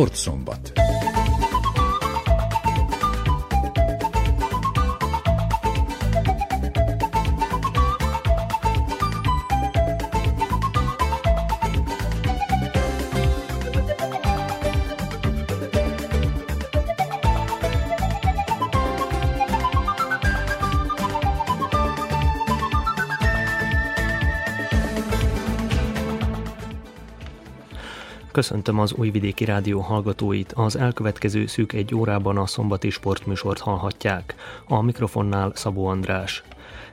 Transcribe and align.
Sportszombat. 0.00 0.69
Köszöntöm 28.32 28.78
az 28.78 28.92
Újvidéki 28.92 29.44
Rádió 29.44 29.80
hallgatóit. 29.80 30.52
Az 30.52 30.76
elkövetkező 30.76 31.46
szűk 31.46 31.72
egy 31.72 31.94
órában 31.94 32.36
a 32.36 32.46
szombati 32.46 32.90
sportműsort 32.90 33.60
hallhatják. 33.60 34.34
A 34.68 34.82
mikrofonnál 34.82 35.52
Szabó 35.54 35.86
András. 35.86 36.42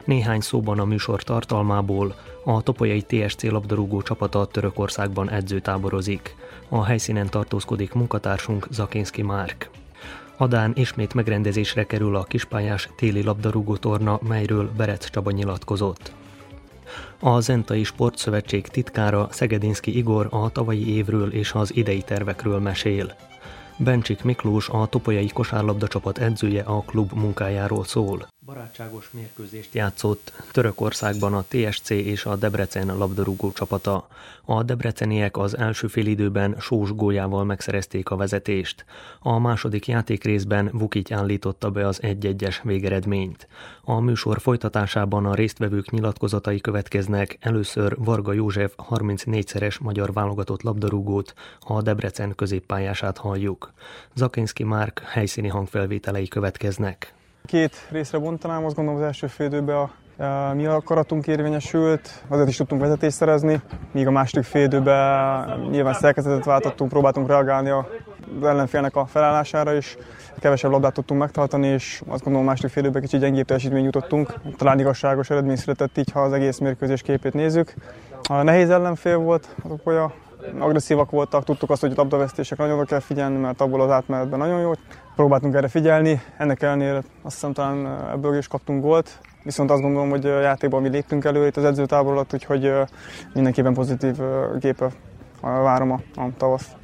Néhány 0.06 0.40
szóban 0.40 0.80
a 0.80 0.86
műsor 0.86 1.24
tartalmából 1.24 2.16
a 2.44 2.62
Topolyai 2.62 3.02
TSC 3.02 3.44
labdarúgó 3.44 4.02
csapata 4.02 4.46
Törökországban 4.46 5.30
edzőtáborozik. 5.30 6.36
A 6.70 6.84
helyszínen 6.84 7.30
tartózkodik 7.30 7.94
munkatársunk 7.94 8.68
Zakinski 8.72 9.22
Márk. 9.22 9.70
Adán 10.38 10.72
ismét 10.76 11.14
megrendezésre 11.14 11.86
kerül 11.86 12.16
a 12.16 12.24
kispályás 12.24 12.90
téli 12.96 13.24
labdarúgó 13.24 13.76
torna, 13.76 14.20
melyről 14.28 14.72
Berec 14.78 15.10
Csaba 15.10 15.32
nyilatkozott. 15.32 16.12
A 17.20 17.40
Zentai 17.40 17.84
Sportszövetség 17.84 18.68
titkára 18.68 19.28
Szegedinszki 19.32 19.98
Igor 19.98 20.28
a 20.30 20.50
tavalyi 20.50 20.96
évről 20.96 21.34
és 21.34 21.52
az 21.52 21.76
idei 21.76 22.02
tervekről 22.02 22.60
mesél. 22.60 23.16
Bencsik 23.78 24.24
Miklós, 24.24 24.70
a 24.70 24.86
Topolyai 24.86 25.28
kosárlabda 25.28 25.88
csapat 25.88 26.18
edzője 26.18 26.64
a 26.64 26.82
klub 26.82 27.12
munkájáról 27.14 27.84
szól. 27.84 28.28
Barátságos 28.48 29.10
mérkőzést 29.12 29.74
játszott 29.74 30.34
Törökországban 30.52 31.34
a 31.34 31.46
TSC 31.48 31.90
és 31.90 32.26
a 32.26 32.36
Debrecen 32.36 32.98
labdarúgó 32.98 33.52
csapata. 33.52 34.08
A 34.46 34.64
debreceniek 34.64 35.38
az 35.38 35.58
első 35.58 35.88
félidőben 35.88 36.56
sós 36.60 36.92
góljával 36.92 37.44
megszerezték 37.44 38.10
a 38.10 38.16
vezetést. 38.16 38.86
A 39.20 39.40
második 39.40 39.88
játékrészben 39.88 40.70
Vukic 40.74 41.12
állította 41.12 41.72
be 41.72 41.88
az 41.88 42.00
1-1-es 42.04 42.56
végeredményt. 42.64 43.48
A 43.82 44.00
műsor 44.00 44.40
folytatásában 44.40 45.26
a 45.26 45.36
résztvevők 45.36 45.92
nyilatkozatai 45.92 46.62
következnek. 46.62 47.38
Először 47.40 47.98
Varga 47.98 48.34
József 48.34 48.74
34-szeres 48.90 49.82
magyar 49.82 50.14
válogatott 50.14 50.62
labdarúgót, 50.62 51.34
a 51.60 51.82
Debrecen 51.82 52.36
középpályását 52.36 53.18
halljuk. 53.18 53.74
Zakinski 54.16 54.64
Márk 54.64 55.00
helyszíni 55.00 55.48
hangfelvételei 55.48 56.28
következnek. 56.28 57.16
Két 57.48 57.88
részre 57.90 58.18
bontanám, 58.18 58.66
azt 58.66 58.76
gondolom 58.76 59.00
az 59.00 59.06
első 59.06 59.28
félidőben 59.28 59.76
a 59.76 60.54
mi 60.54 60.66
akaratunk 60.66 61.28
érvényesült, 61.28 62.24
azért 62.28 62.48
is 62.48 62.56
tudtunk 62.56 62.82
vezetést 62.82 63.16
szerezni, 63.16 63.62
míg 63.92 64.08
a 64.08 64.12
második 64.12 64.46
félidőben 64.46 65.60
nyilván 65.70 65.94
szerkezetet 65.94 66.46
váltottunk, 66.46 66.90
próbáltunk 66.90 67.28
reagálni 67.28 67.70
az 67.70 67.86
ellenfélnek 68.44 68.96
a 68.96 69.06
felállására 69.06 69.74
is, 69.74 69.98
kevesebb 70.40 70.72
labdát 70.72 70.94
tudtunk 70.94 71.20
megtartani, 71.20 71.68
és 71.68 72.02
azt 72.08 72.24
gondolom 72.24 72.48
a 72.48 72.50
második 72.50 72.72
félidőben 72.72 73.02
kicsit 73.02 73.20
gyengébb 73.20 73.46
teljesítmény 73.46 73.84
jutottunk. 73.84 74.34
Talán 74.58 74.80
igazságos 74.80 75.30
eredmény 75.30 75.56
született 75.56 75.98
így, 75.98 76.12
ha 76.12 76.22
az 76.22 76.34
egész 76.34 76.58
mérkőzés 76.58 77.02
képét 77.02 77.34
nézzük. 77.34 77.74
A 78.30 78.42
nehéz 78.42 78.70
ellenfél 78.70 79.18
volt 79.18 79.56
az 79.64 79.72
Opolya, 79.72 80.14
agresszívak 80.60 81.12
voltak, 81.12 81.44
tudtuk 81.44 81.70
azt, 81.70 81.82
hogy 81.82 81.92
a 81.92 81.96
labdavesztések 81.98 82.58
nagyon 82.58 82.86
kell 82.86 83.00
figyelni, 83.00 83.38
mert 83.38 83.62
abból 83.62 83.82
az 83.82 83.90
átmenetben 83.90 84.40
nagyon 84.40 84.60
jó. 84.60 84.72
Próbáltunk 85.16 85.56
erre 85.56 85.68
figyelni, 85.68 86.22
ennek 86.38 86.62
ellenére 86.62 86.98
azt 86.98 87.34
hiszem 87.34 87.54
talán 87.54 88.10
ebből 88.12 88.38
is 88.38 88.48
kaptunk 88.48 88.82
gólt, 88.82 89.20
viszont 89.44 89.72
azt 89.72 89.82
gondolom, 89.82 90.10
hogy 90.10 90.26
a 90.26 90.40
játékban 90.40 90.82
mi 90.82 90.90
léptünk 90.90 91.26
elő 91.26 91.48
itt 91.48 91.58
az 91.58 91.64
edzőtábor 91.64 92.12
alatt, 92.12 92.34
úgyhogy 92.34 92.72
mindenképpen 93.34 93.74
pozitív 93.74 94.16
képe 94.60 94.92
várom 95.42 95.92
a, 95.92 96.00
a 96.16 96.30
tavaszt. 96.38 96.76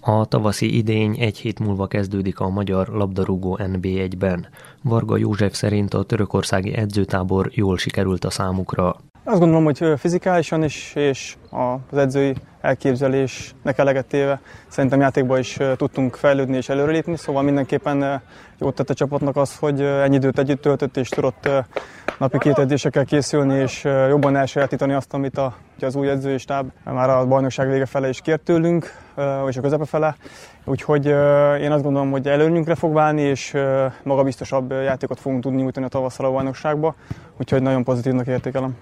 A 0.00 0.24
tavaszi 0.24 0.76
idény 0.76 1.16
egy 1.20 1.38
hét 1.38 1.58
múlva 1.58 1.86
kezdődik 1.86 2.40
a 2.40 2.48
magyar 2.48 2.88
labdarúgó 2.88 3.58
NB1-ben. 3.62 4.46
Varga 4.82 5.16
József 5.16 5.54
szerint 5.54 5.94
a 5.94 6.02
törökországi 6.02 6.74
edzőtábor 6.74 7.50
jól 7.50 7.78
sikerült 7.78 8.24
a 8.24 8.30
számukra. 8.30 8.96
Azt 9.24 9.38
gondolom, 9.38 9.64
hogy 9.64 9.84
fizikálisan 9.96 10.62
is, 10.62 10.92
és 10.94 11.36
az 11.50 11.98
edzői 11.98 12.34
elképzelésnek 12.60 13.78
eleget 13.78 14.06
téve 14.06 14.40
szerintem 14.68 15.00
játékban 15.00 15.38
is 15.38 15.58
tudtunk 15.76 16.14
fejlődni 16.14 16.56
és 16.56 16.68
előrelépni, 16.68 17.16
szóval 17.16 17.42
mindenképpen 17.42 18.22
jót 18.58 18.74
tett 18.74 18.90
a 18.90 18.94
csapatnak 18.94 19.36
az, 19.36 19.56
hogy 19.56 19.80
ennyi 19.80 20.16
időt 20.16 20.38
együtt 20.38 20.62
töltött 20.62 20.96
és 20.96 21.08
tudott 21.08 21.48
napi 22.18 22.38
két 22.38 22.58
edzésekkel 22.58 23.04
készülni 23.04 23.54
és 23.54 23.84
jobban 23.84 24.36
elsajátítani 24.36 24.92
azt, 24.92 25.14
amit 25.14 25.38
a, 25.38 25.56
az 25.80 25.96
új 25.96 26.08
edzői 26.08 26.38
stáb 26.38 26.70
már 26.84 27.10
a 27.10 27.26
bajnokság 27.26 27.70
vége 27.70 27.86
fele 27.86 28.08
is 28.08 28.20
kért 28.20 28.40
tőlünk, 28.40 28.92
és 29.48 29.56
a 29.56 29.60
közepe 29.60 29.84
fele. 29.84 30.16
Úgyhogy 30.64 31.06
én 31.60 31.72
azt 31.72 31.82
gondolom, 31.82 32.10
hogy 32.10 32.28
előnyünkre 32.28 32.74
fog 32.74 32.92
válni, 32.92 33.20
és 33.20 33.56
magabiztosabb 34.02 34.70
játékot 34.70 35.20
fogunk 35.20 35.42
tudni 35.42 35.62
nyújtani 35.62 35.86
a 35.86 35.88
tavasszal 35.88 36.26
a 36.26 36.30
bajnokságba, 36.30 36.94
úgyhogy 37.38 37.62
nagyon 37.62 37.84
pozitívnak 37.84 38.26
értékelem. 38.26 38.76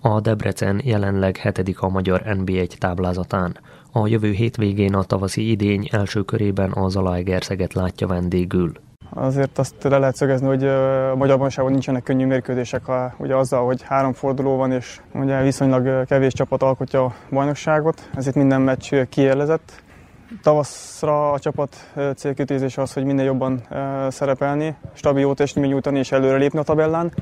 A 0.00 0.20
Debrecen 0.20 0.80
jelenleg 0.84 1.36
hetedik 1.36 1.80
a 1.80 1.88
magyar 1.88 2.03
NB1 2.10 2.66
táblázatán. 2.66 3.56
A 3.92 4.06
jövő 4.06 4.30
hétvégén 4.30 4.94
a 4.94 5.02
tavaszi 5.02 5.50
idény 5.50 5.88
első 5.92 6.22
körében 6.22 6.70
a 6.70 6.88
Zalaegerszeget 6.88 7.72
látja 7.72 8.06
vendégül. 8.06 8.72
Azért 9.10 9.58
azt 9.58 9.74
le 9.82 9.98
lehet 9.98 10.16
szögezni, 10.16 10.46
hogy 10.46 10.64
a 10.64 11.14
magyar 11.16 11.36
bajnokságban 11.36 11.72
nincsenek 11.72 12.02
könnyű 12.02 12.26
mérkőzések, 12.26 12.84
ha, 12.84 13.14
ugye 13.18 13.36
azzal, 13.36 13.64
hogy 13.64 13.82
három 13.82 14.12
forduló 14.12 14.56
van, 14.56 14.72
és 14.72 15.00
ugye 15.12 15.42
viszonylag 15.42 16.06
kevés 16.06 16.32
csapat 16.32 16.62
alkotja 16.62 17.04
a 17.04 17.14
bajnokságot, 17.30 18.08
ezért 18.14 18.36
minden 18.36 18.60
meccs 18.60 18.94
kiélezett. 19.08 19.82
Tavaszra 20.42 21.32
a 21.32 21.38
csapat 21.38 21.92
célkütézése 22.16 22.82
az, 22.82 22.92
hogy 22.92 23.04
minél 23.04 23.24
jobban 23.24 23.62
szerepelni, 24.08 24.74
stabil 24.92 25.20
jó 25.20 25.32
teljesítmény 25.32 25.70
nyújtani 25.70 25.98
és 25.98 26.12
előrelépni 26.12 26.58
a 26.58 26.62
tabellán, 26.62 27.12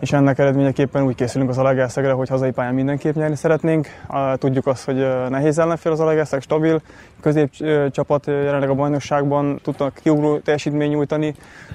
és 0.00 0.12
ennek 0.12 0.38
eredményeképpen 0.38 1.02
úgy 1.02 1.14
készülünk 1.14 1.50
az 1.50 1.58
Alegerszegre, 1.58 2.12
hogy 2.12 2.28
hazai 2.28 2.50
pályán 2.50 2.74
mindenképp 2.74 3.14
nyerni 3.14 3.36
szeretnénk. 3.36 3.88
Tudjuk 4.34 4.66
azt, 4.66 4.84
hogy 4.84 4.96
nehéz 5.28 5.58
ellenfél 5.58 5.92
az 5.92 6.00
Alegerszeg, 6.00 6.40
stabil, 6.40 6.80
középcsapat 7.20 8.26
jelenleg 8.26 8.70
a 8.70 8.74
bajnokságban 8.74 9.58
tudnak 9.62 9.94
kiugró 10.02 10.38
teljesítmény 10.38 10.90
nyújtani, 10.90 11.34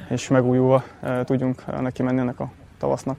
és 0.09 0.27
megújulva 0.27 0.83
tudjunk 1.23 1.81
neki 1.81 2.03
menni 2.03 2.19
ennek 2.19 2.39
a 2.39 2.51
tavasznak. 2.77 3.17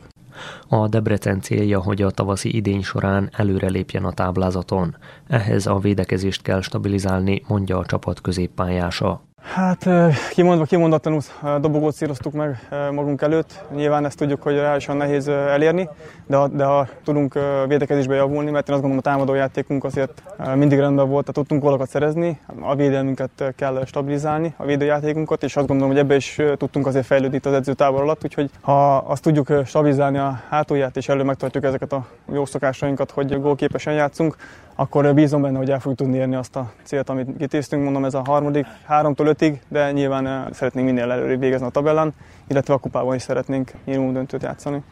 A 0.68 0.88
Debrecen 0.88 1.40
célja, 1.40 1.80
hogy 1.80 2.02
a 2.02 2.10
tavaszi 2.10 2.56
idény 2.56 2.82
során 2.82 3.30
előrelépjen 3.32 4.04
a 4.04 4.12
táblázaton. 4.12 4.96
Ehhez 5.26 5.66
a 5.66 5.78
védekezést 5.78 6.42
kell 6.42 6.60
stabilizálni, 6.60 7.42
mondja 7.48 7.78
a 7.78 7.86
csapat 7.86 8.20
középpályása. 8.20 9.22
Hát 9.52 9.88
kimondva, 10.30 10.64
kimondatlanul 10.64 11.20
dobogót 11.60 11.94
szíroztuk 11.94 12.32
meg 12.32 12.68
magunk 12.92 13.22
előtt. 13.22 13.64
Nyilván 13.74 14.04
ezt 14.04 14.16
tudjuk, 14.18 14.42
hogy 14.42 14.54
reálisan 14.54 14.96
nehéz 14.96 15.28
elérni, 15.28 15.88
de 16.26 16.36
ha, 16.36 16.48
de 16.48 16.64
ha 16.64 16.88
tudunk 17.04 17.38
védekezésbe 17.66 18.14
javulni, 18.14 18.50
mert 18.50 18.68
én 18.68 18.74
azt 18.74 18.82
gondolom 18.82 19.04
a 19.06 19.10
támadó 19.10 19.34
játékunk 19.34 19.84
azért 19.84 20.22
mindig 20.54 20.78
rendben 20.78 21.08
volt, 21.08 21.20
tehát 21.20 21.34
tudtunk 21.34 21.62
gólokat 21.62 21.88
szerezni, 21.88 22.40
a 22.60 22.74
védelmünket 22.74 23.54
kell 23.56 23.84
stabilizálni, 23.86 24.54
a 24.56 24.64
védőjátékunkat, 24.64 25.42
és 25.42 25.56
azt 25.56 25.66
gondolom, 25.66 25.92
hogy 25.92 26.02
ebbe 26.02 26.14
is 26.14 26.40
tudtunk 26.56 26.86
azért 26.86 27.06
fejlődni 27.06 27.36
itt 27.36 27.46
az 27.46 27.52
edzőtábor 27.52 28.00
alatt, 28.00 28.24
úgyhogy 28.24 28.50
ha 28.60 28.96
azt 28.96 29.22
tudjuk 29.22 29.52
stabilizálni 29.64 30.18
a 30.18 30.40
hátulját, 30.48 30.96
és 30.96 31.08
elő 31.08 31.22
megtartjuk 31.22 31.64
ezeket 31.64 31.92
a 31.92 32.06
jó 32.32 32.44
szokásainkat, 32.44 33.10
hogy 33.10 33.40
gólképesen 33.40 33.92
játszunk, 33.92 34.36
akkor 34.74 35.14
bízom 35.14 35.42
benne, 35.42 35.58
hogy 35.58 35.70
el 35.70 35.80
fogjuk 35.80 35.98
tudni 35.98 36.16
érni 36.16 36.34
azt 36.34 36.56
a 36.56 36.72
célt, 36.82 37.08
amit 37.08 37.36
kitéztünk. 37.38 37.82
Mondom, 37.82 38.04
ez 38.04 38.14
a 38.14 38.22
harmadik, 38.24 38.66
háromtól 38.84 39.26
ötig, 39.26 39.62
de 39.68 39.92
nyilván 39.92 40.26
eh, 40.26 40.44
szeretnénk 40.52 40.86
minél 40.86 41.10
előrébb 41.10 41.40
végezni 41.40 41.66
a 41.66 41.70
tabellán, 41.70 42.14
illetve 42.48 42.74
a 42.74 42.78
kupában 42.78 43.14
is 43.14 43.22
szeretnénk 43.22 43.72
minimum 43.84 44.12
döntőt 44.12 44.42
játszani. 44.42 44.82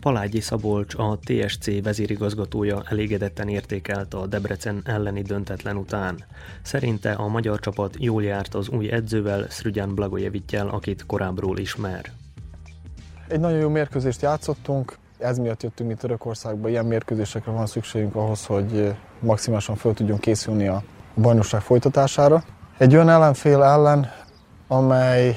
Palágyi 0.00 0.40
Szabolcs, 0.40 0.94
a 0.94 1.18
TSC 1.24 1.82
vezérigazgatója 1.82 2.82
elégedetten 2.88 3.48
értékelte 3.48 4.16
a 4.16 4.26
Debrecen 4.26 4.80
elleni 4.84 5.22
döntetlen 5.22 5.76
után. 5.76 6.24
Szerinte 6.62 7.12
a 7.12 7.28
magyar 7.28 7.58
csapat 7.58 7.94
jól 7.98 8.22
járt 8.22 8.54
az 8.54 8.68
új 8.68 8.90
edzővel, 8.90 9.44
Szrügyán 9.48 9.94
Blagojevittyel, 9.94 10.68
akit 10.68 11.06
korábbról 11.06 11.58
ismer. 11.58 12.04
Egy 13.28 13.40
nagyon 13.40 13.58
jó 13.58 13.68
mérkőzést 13.68 14.22
játszottunk, 14.22 14.98
ez 15.20 15.38
miatt 15.38 15.62
jöttünk 15.62 15.88
mi 15.88 15.94
Törökországba, 15.94 16.68
ilyen 16.68 16.84
mérkőzésekre 16.84 17.52
van 17.52 17.66
szükségünk 17.66 18.14
ahhoz, 18.14 18.46
hogy 18.46 18.94
maximálisan 19.20 19.76
fel 19.76 19.92
tudjunk 19.92 20.20
készülni 20.20 20.66
a 20.66 20.82
bajnokság 21.14 21.60
folytatására. 21.60 22.42
Egy 22.78 22.94
olyan 22.94 23.08
ellenfél 23.08 23.62
ellen, 23.62 24.10
amely 24.68 25.36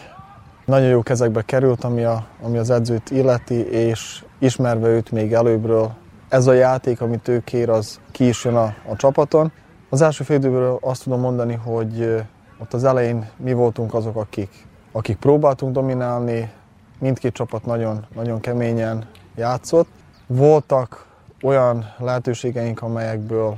nagyon 0.65 0.88
jó 0.88 1.01
kezekbe 1.01 1.41
került, 1.41 1.83
ami, 1.83 2.03
a, 2.03 2.25
ami 2.41 2.57
az 2.57 2.69
edzőt 2.69 3.12
illeti, 3.12 3.68
és 3.69 4.24
ismerve 4.39 4.88
őt 4.88 5.12
még 5.12 5.33
előbbről, 5.33 5.91
ez 6.29 6.47
a 6.47 6.53
játék, 6.53 7.01
amit 7.01 7.27
ő 7.27 7.41
kér, 7.44 7.69
az 7.69 8.00
ki 8.12 8.27
is 8.27 8.44
jön 8.45 8.56
a, 8.56 8.63
a 8.63 8.95
csapaton. 8.95 9.51
Az 9.89 10.01
első 10.01 10.24
fél 10.24 10.77
azt 10.81 11.03
tudom 11.03 11.19
mondani, 11.19 11.53
hogy 11.53 12.24
ott 12.59 12.74
az 12.74 12.83
elején 12.83 13.29
mi 13.38 13.53
voltunk 13.53 13.94
azok, 13.94 14.15
akik, 14.15 14.50
akik 14.91 15.18
próbáltunk 15.18 15.74
dominálni, 15.74 16.51
mindkét 17.00 17.33
csapat 17.33 17.65
nagyon, 17.65 18.06
nagyon 18.15 18.39
keményen 18.39 19.06
játszott. 19.35 19.88
Voltak 20.27 21.06
olyan 21.41 21.94
lehetőségeink, 21.97 22.81
amelyekből 22.81 23.57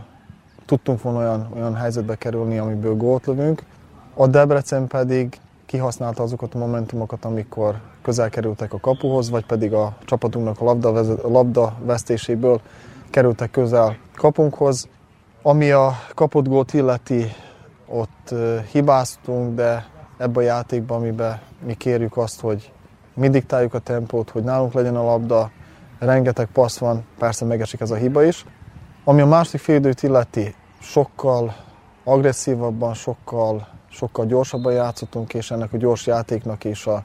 tudtunk 0.65 1.01
volna 1.01 1.19
olyan, 1.19 1.47
olyan 1.55 1.75
helyzetbe 1.75 2.15
kerülni, 2.15 2.57
amiből 2.57 2.95
gólt 2.95 3.25
lövünk. 3.25 3.63
A 4.13 4.27
Debrecen 4.27 4.87
pedig 4.87 5.39
kihasználta 5.65 6.23
azokat 6.23 6.55
a 6.55 6.57
momentumokat, 6.57 7.25
amikor 7.25 7.79
közel 8.01 8.29
kerültek 8.29 8.73
a 8.73 8.79
kapuhoz, 8.79 9.29
vagy 9.29 9.45
pedig 9.45 9.73
a 9.73 9.95
csapatunknak 10.05 10.61
a 10.61 10.63
labda, 10.63 11.17
labda 11.27 11.73
vesztéséből 11.83 12.61
kerültek 13.09 13.51
közel 13.51 13.97
kapunkhoz. 14.15 14.87
Ami 15.41 15.71
a 15.71 15.91
kapott 16.13 16.47
gólt 16.47 16.73
illeti, 16.73 17.25
ott 17.87 18.33
hibáztunk, 18.71 19.55
de 19.55 19.85
ebben 20.17 20.43
a 20.43 20.47
játékban, 20.47 20.97
amiben 20.97 21.39
mi 21.65 21.73
kérjük 21.73 22.17
azt, 22.17 22.41
hogy 22.41 22.71
mi 23.13 23.29
diktáljuk 23.29 23.73
a 23.73 23.79
tempót, 23.79 24.29
hogy 24.29 24.43
nálunk 24.43 24.73
legyen 24.73 24.95
a 24.95 25.03
labda, 25.03 25.51
rengeteg 25.99 26.47
passz 26.47 26.77
van, 26.77 27.05
persze 27.17 27.45
megesik 27.45 27.79
ez 27.79 27.91
a 27.91 27.95
hiba 27.95 28.23
is. 28.23 28.45
Ami 29.03 29.21
a 29.21 29.25
második 29.25 29.61
félidőt 29.61 30.03
illeti, 30.03 30.55
sokkal 30.81 31.55
agresszívabban, 32.03 32.93
sokkal, 32.93 33.67
sokkal 33.89 34.25
gyorsabban 34.25 34.73
játszottunk, 34.73 35.33
és 35.33 35.51
ennek 35.51 35.73
a 35.73 35.77
gyors 35.77 36.07
játéknak 36.07 36.63
és 36.63 36.85
a 36.87 37.03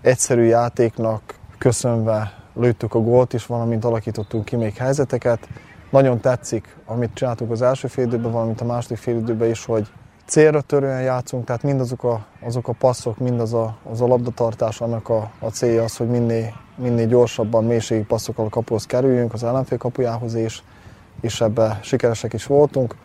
egyszerű 0.00 0.42
játéknak 0.42 1.34
köszönve 1.58 2.32
lőttük 2.54 2.94
a 2.94 2.98
gólt 2.98 3.32
is, 3.32 3.46
valamint 3.46 3.84
alakítottunk 3.84 4.44
ki 4.44 4.56
még 4.56 4.76
helyzeteket. 4.76 5.48
Nagyon 5.90 6.20
tetszik, 6.20 6.76
amit 6.86 7.14
csináltunk 7.14 7.50
az 7.50 7.62
első 7.62 7.88
félidőben, 7.88 8.32
valamint 8.32 8.60
a 8.60 8.64
második 8.64 8.98
félidőben 8.98 9.48
is, 9.48 9.64
hogy 9.64 9.88
célra 10.26 10.60
törően 10.60 11.02
játszunk, 11.02 11.44
tehát 11.44 11.62
mindazok 11.62 12.04
a, 12.04 12.26
azok 12.40 12.68
a 12.68 12.72
passzok, 12.72 13.18
mindaz 13.18 13.54
a, 13.54 13.76
az 13.90 14.00
a 14.00 14.06
labdatartás, 14.06 14.80
annak 14.80 15.08
a, 15.08 15.30
a 15.38 15.48
célja 15.48 15.82
az, 15.82 15.96
hogy 15.96 16.08
minél, 16.08 16.52
minél 16.80 17.06
gyorsabban 17.06 17.64
mélységi 17.64 18.02
passzokkal 18.02 18.46
a 18.46 18.48
kapuhoz 18.48 18.86
kerüljünk, 18.86 19.32
az 19.32 19.44
ellenfél 19.44 19.78
kapujához 19.78 20.34
is, 20.34 20.62
és 21.20 21.40
ebbe 21.40 21.78
sikeresek 21.82 22.32
is 22.32 22.46
voltunk. 22.46 22.96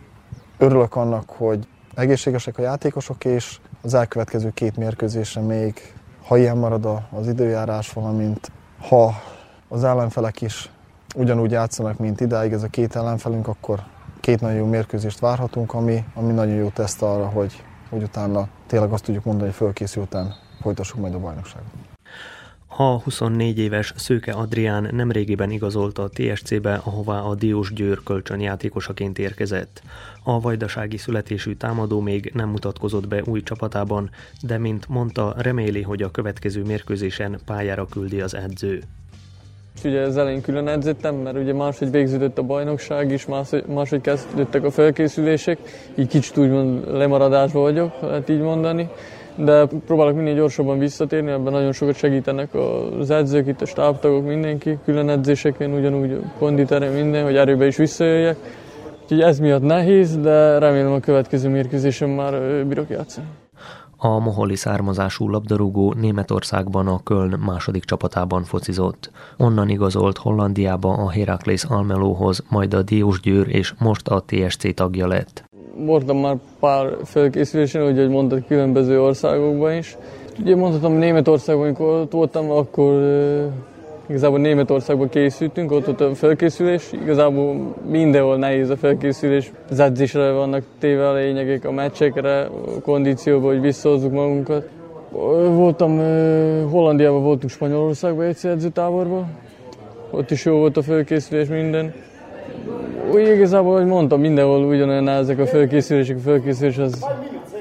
Örülök 0.57 0.95
annak, 0.95 1.29
hogy 1.29 1.67
egészségesek 1.95 2.57
a 2.57 2.61
játékosok, 2.61 3.25
és 3.25 3.59
az 3.81 3.93
elkövetkező 3.93 4.51
két 4.53 4.77
mérkőzésre 4.77 5.41
még, 5.41 5.93
ha 6.27 6.37
ilyen 6.37 6.57
marad 6.57 6.87
az 7.11 7.27
időjárás, 7.27 7.93
valamint 7.93 8.51
ha 8.89 9.13
az 9.67 9.83
ellenfelek 9.83 10.41
is 10.41 10.71
ugyanúgy 11.15 11.51
játszanak, 11.51 11.97
mint 11.97 12.21
idáig 12.21 12.53
ez 12.53 12.63
a 12.63 12.67
két 12.67 12.95
ellenfelünk, 12.95 13.47
akkor 13.47 13.79
két 14.19 14.41
nagyon 14.41 14.57
jó 14.57 14.65
mérkőzést 14.65 15.19
várhatunk, 15.19 15.73
ami, 15.73 16.03
ami 16.13 16.33
nagyon 16.33 16.55
jó 16.55 16.69
teszt 16.69 17.01
arra, 17.01 17.27
hogy, 17.27 17.63
hogy 17.89 18.03
utána 18.03 18.47
tényleg 18.67 18.91
azt 18.91 19.03
tudjuk 19.03 19.23
mondani, 19.23 19.47
hogy 19.47 19.57
fölkészül 19.57 20.03
után 20.03 20.33
folytassuk 20.61 20.99
majd 20.99 21.13
a 21.13 21.19
bajnokságot. 21.19 21.94
A 22.77 22.99
24 22.99 23.59
éves 23.59 23.93
Szőke 23.95 24.31
Adrián 24.31 24.89
nemrégiben 24.91 25.51
igazolta 25.51 26.03
a 26.03 26.09
TSC-be, 26.09 26.81
ahová 26.83 27.19
a 27.19 27.35
Diós 27.35 27.73
Győr 27.73 28.03
kölcsönjátékosaként 28.03 29.19
érkezett. 29.19 29.81
A 30.23 30.39
vajdasági 30.39 30.97
születésű 30.97 31.53
támadó 31.53 31.99
még 31.99 32.31
nem 32.33 32.49
mutatkozott 32.49 33.07
be 33.07 33.21
új 33.25 33.43
csapatában, 33.43 34.09
de 34.41 34.57
mint 34.57 34.87
mondta, 34.87 35.33
reméli, 35.37 35.81
hogy 35.81 36.01
a 36.01 36.11
következő 36.11 36.63
mérkőzésen 36.63 37.39
pályára 37.45 37.85
küldi 37.85 38.21
az 38.21 38.35
edző. 38.35 38.81
Ugye 39.83 40.01
az 40.01 40.17
elején 40.17 40.41
külön 40.41 40.67
edzettem, 40.67 41.15
mert 41.15 41.37
ugye 41.37 41.53
máshogy 41.53 41.91
végződött 41.91 42.37
a 42.37 42.43
bajnokság 42.43 43.11
is, 43.11 43.25
máshogy 43.67 44.01
kezdődtek 44.01 44.63
a 44.63 44.71
felkészülések, 44.71 45.59
így 45.95 46.07
kicsit 46.07 46.37
úgymond 46.37 46.91
lemaradásban 46.91 47.61
vagyok, 47.61 48.01
lehet 48.01 48.29
így 48.29 48.41
mondani 48.41 48.89
de 49.35 49.65
próbálok 49.85 50.15
minél 50.15 50.35
gyorsabban 50.35 50.79
visszatérni, 50.79 51.31
ebben 51.31 51.53
nagyon 51.53 51.71
sokat 51.71 51.95
segítenek 51.95 52.49
az 52.99 53.09
edzők, 53.09 53.47
itt 53.47 53.61
a 53.61 53.65
stábtagok, 53.65 54.25
mindenki, 54.25 54.77
külön 54.83 55.09
edzéseken, 55.09 55.73
ugyanúgy 55.73 56.19
konditerem, 56.37 56.93
minden, 56.93 57.23
hogy 57.23 57.35
erőbe 57.35 57.65
is 57.65 57.75
visszajöjjek. 57.75 58.37
Úgyhogy 59.03 59.21
ez 59.21 59.39
miatt 59.39 59.61
nehéz, 59.61 60.17
de 60.17 60.59
remélem 60.59 60.91
a 60.91 60.99
következő 60.99 61.49
mérkőzésen 61.49 62.09
már 62.09 62.65
bírok 62.65 62.89
játszani. 62.89 63.27
A 63.97 64.19
moholi 64.19 64.55
származású 64.55 65.29
labdarúgó 65.29 65.93
Németországban 65.93 66.87
a 66.87 67.03
Köln 67.03 67.39
második 67.45 67.83
csapatában 67.83 68.43
focizott. 68.43 69.11
Onnan 69.37 69.69
igazolt 69.69 70.17
Hollandiába 70.17 70.93
a 70.93 71.09
Herakles 71.09 71.63
Almelóhoz, 71.63 72.43
majd 72.49 72.73
a 72.73 72.81
Diós 72.81 73.19
Győr 73.19 73.55
és 73.55 73.73
most 73.79 74.07
a 74.07 74.23
TSC 74.25 74.75
tagja 74.75 75.07
lett 75.07 75.43
voltam 75.77 76.17
már 76.17 76.35
pár 76.59 76.87
felkészülésen, 77.03 77.87
úgy, 77.87 77.97
hogy 77.97 78.09
mondtad, 78.09 78.43
különböző 78.47 79.01
országokban 79.01 79.73
is. 79.73 79.97
Ugye 80.39 80.55
mondhatom, 80.55 80.93
Németországban, 80.93 81.65
amikor 81.65 81.87
ott 81.87 82.11
voltam, 82.11 82.51
akkor 82.51 82.93
uh, 82.93 83.43
igazából 84.07 84.39
Németországban 84.39 85.09
készültünk, 85.09 85.71
ott 85.71 85.85
volt 85.85 86.01
a 86.01 86.15
felkészülés. 86.15 86.91
Igazából 86.91 87.75
mindenhol 87.89 88.37
nehéz 88.37 88.69
a 88.69 88.77
felkészülés. 88.77 89.51
Az 89.69 89.79
edzésre 89.79 90.31
vannak 90.31 90.63
téve 90.79 91.09
a 91.09 91.13
lényegek, 91.13 91.65
a 91.65 91.71
meccsekre, 91.71 92.41
a 92.41 92.81
kondícióba, 92.81 93.47
hogy 93.47 93.61
visszahozzuk 93.61 94.11
magunkat. 94.11 94.69
Voltam 95.55 95.99
uh, 95.99 96.71
Hollandiában, 96.71 97.23
voltunk 97.23 97.51
Spanyolországban 97.51 98.25
egy 98.25 98.37
edzőtáborban. 98.43 99.25
Ott 100.11 100.31
is 100.31 100.45
jó 100.45 100.57
volt 100.57 100.77
a 100.77 100.81
felkészülés 100.81 101.47
minden 101.47 101.93
úgy 103.13 103.27
igazából, 103.27 103.75
hogy 103.77 103.85
mondtam, 103.85 104.19
mindenhol 104.19 104.63
ugyanolyan 104.63 105.07
ezek 105.07 105.39
a 105.39 105.45
fölkészülések, 105.45 106.17
a 106.17 106.19
fölkészülés 106.19 106.77
az 106.77 107.05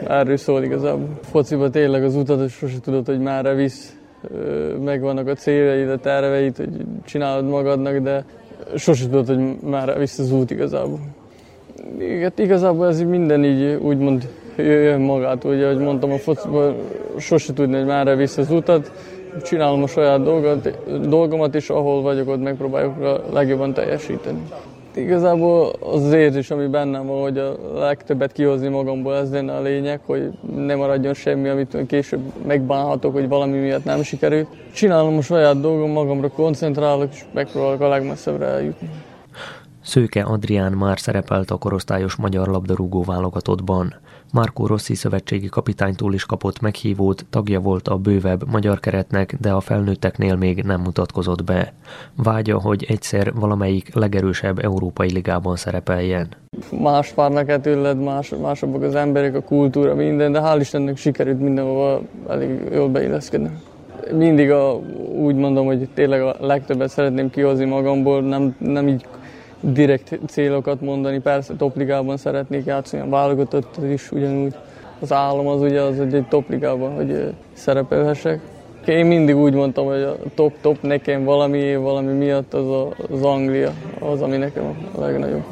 erről 0.08 0.36
szól 0.36 0.62
igazából. 0.62 1.08
Fociban 1.22 1.70
tényleg 1.70 2.04
az 2.04 2.16
utat 2.16 2.48
sose 2.48 2.80
tudod, 2.80 3.06
hogy 3.06 3.18
már 3.18 3.56
visz, 3.56 3.96
megvannak 4.84 5.28
a 5.28 5.34
céljaid, 5.34 5.88
a 5.88 5.98
terveid, 5.98 6.56
hogy 6.56 6.68
csinálod 7.04 7.48
magadnak, 7.48 7.96
de 7.96 8.24
sose 8.76 9.04
tudod, 9.04 9.26
hogy 9.26 9.56
már 9.70 9.98
visz 9.98 10.18
az 10.18 10.32
út 10.32 10.50
igazából. 10.50 10.98
Igen, 11.98 12.32
igazából 12.36 12.86
ez 12.86 13.02
minden 13.02 13.44
így 13.44 13.78
úgymond 13.82 14.28
jön 14.56 15.00
magától, 15.00 15.54
ugye, 15.54 15.64
ahogy 15.64 15.78
mondtam, 15.78 16.12
a 16.12 16.18
fociban 16.18 16.74
sose 17.18 17.52
tudni, 17.52 17.76
hogy 17.76 17.86
már 17.86 18.16
visz 18.16 18.36
az 18.36 18.50
utat, 18.50 18.92
csinálom 19.42 19.82
a 19.82 19.86
saját 19.86 20.22
dolgot, 20.22 20.78
dolgomat, 21.08 21.54
és 21.54 21.70
ahol 21.70 22.02
vagyok, 22.02 22.28
ott 22.28 22.42
megpróbáljuk 22.42 23.00
a 23.00 23.22
legjobban 23.32 23.72
teljesíteni 23.72 24.40
igazából 24.96 25.72
az, 25.80 26.04
az 26.04 26.12
érzés, 26.12 26.50
ami 26.50 26.66
bennem 26.66 27.06
van, 27.06 27.22
hogy 27.22 27.38
a 27.38 27.56
legtöbbet 27.78 28.32
kihozni 28.32 28.68
magamból, 28.68 29.16
ez 29.16 29.30
lenne 29.30 29.56
a 29.56 29.60
lényeg, 29.60 30.00
hogy 30.06 30.30
ne 30.56 30.74
maradjon 30.74 31.14
semmi, 31.14 31.48
amit 31.48 31.76
később 31.86 32.20
megbánhatok, 32.46 33.12
hogy 33.12 33.28
valami 33.28 33.58
miatt 33.58 33.84
nem 33.84 34.02
sikerült. 34.02 34.48
Csinálom 34.72 35.16
a 35.16 35.22
saját 35.22 35.60
dolgom, 35.60 35.90
magamra 35.90 36.28
koncentrálok, 36.28 37.12
és 37.12 37.24
megpróbálok 37.32 37.80
a 37.80 37.88
legmesszebbre 37.88 38.46
eljutni. 38.46 38.90
Szőke 39.82 40.22
Adrián 40.22 40.72
már 40.72 40.98
szerepelt 40.98 41.50
a 41.50 41.56
korosztályos 41.56 42.14
magyar 42.14 42.48
labdarúgó 42.48 43.02
válogatottban. 43.02 43.94
Marco 44.32 44.66
Rossi 44.66 44.94
szövetségi 44.94 45.46
kapitánytól 45.48 46.14
is 46.14 46.24
kapott 46.24 46.60
meghívót, 46.60 47.26
tagja 47.30 47.60
volt 47.60 47.88
a 47.88 47.96
bővebb 47.96 48.50
magyar 48.50 48.80
keretnek, 48.80 49.36
de 49.40 49.52
a 49.52 49.60
felnőtteknél 49.60 50.36
még 50.36 50.62
nem 50.62 50.80
mutatkozott 50.80 51.44
be. 51.44 51.72
Vágya, 52.16 52.60
hogy 52.60 52.84
egyszer 52.88 53.32
valamelyik 53.34 53.94
legerősebb 53.94 54.58
európai 54.58 55.12
ligában 55.12 55.56
szerepeljen. 55.56 56.28
Más 56.82 57.12
párnak 57.12 57.66
üllet, 57.66 58.04
más, 58.04 58.32
másabbak 58.42 58.82
az 58.82 58.94
emberek, 58.94 59.34
a 59.34 59.42
kultúra, 59.42 59.94
minden, 59.94 60.32
de 60.32 60.40
hál' 60.42 60.58
Istennek 60.60 60.96
sikerült 60.96 61.40
mindenhova 61.40 62.00
elég 62.28 62.68
jól 62.72 62.88
beilleszkedni 62.88 63.50
mindig 64.12 64.50
a, 64.50 64.80
úgy 65.12 65.34
mondom, 65.34 65.66
hogy 65.66 65.88
tényleg 65.94 66.22
a 66.22 66.36
legtöbbet 66.40 66.88
szeretném 66.88 67.30
kihozni 67.30 67.64
magamból, 67.64 68.22
nem, 68.22 68.56
nem 68.58 68.88
így 68.88 69.06
direkt 69.72 70.18
célokat 70.26 70.80
mondani. 70.80 71.18
Persze 71.18 71.56
topligában 71.56 72.16
szeretnék 72.16 72.64
játszani, 72.64 73.02
a 73.02 73.08
válogatott 73.08 73.76
is 73.90 74.10
ugyanúgy. 74.12 74.54
Az 75.00 75.12
álom 75.12 75.46
az 75.46 75.60
ugye 75.60 75.80
az, 75.80 75.98
hogy 75.98 76.14
egy 76.14 76.28
topligában, 76.28 76.94
hogy 76.94 77.32
szerepelhessek. 77.52 78.40
Én 78.86 79.06
mindig 79.06 79.36
úgy 79.36 79.54
mondtam, 79.54 79.86
hogy 79.86 80.02
a 80.02 80.16
top-top 80.34 80.82
nekem 80.82 81.24
valami, 81.24 81.76
valami 81.76 82.12
miatt 82.12 82.54
az 82.54 82.68
a, 82.68 82.88
az 83.10 83.22
Anglia, 83.22 83.72
az, 83.98 84.22
ami 84.22 84.36
nekem 84.36 84.88
a 84.94 85.00
legnagyobb. 85.00 85.44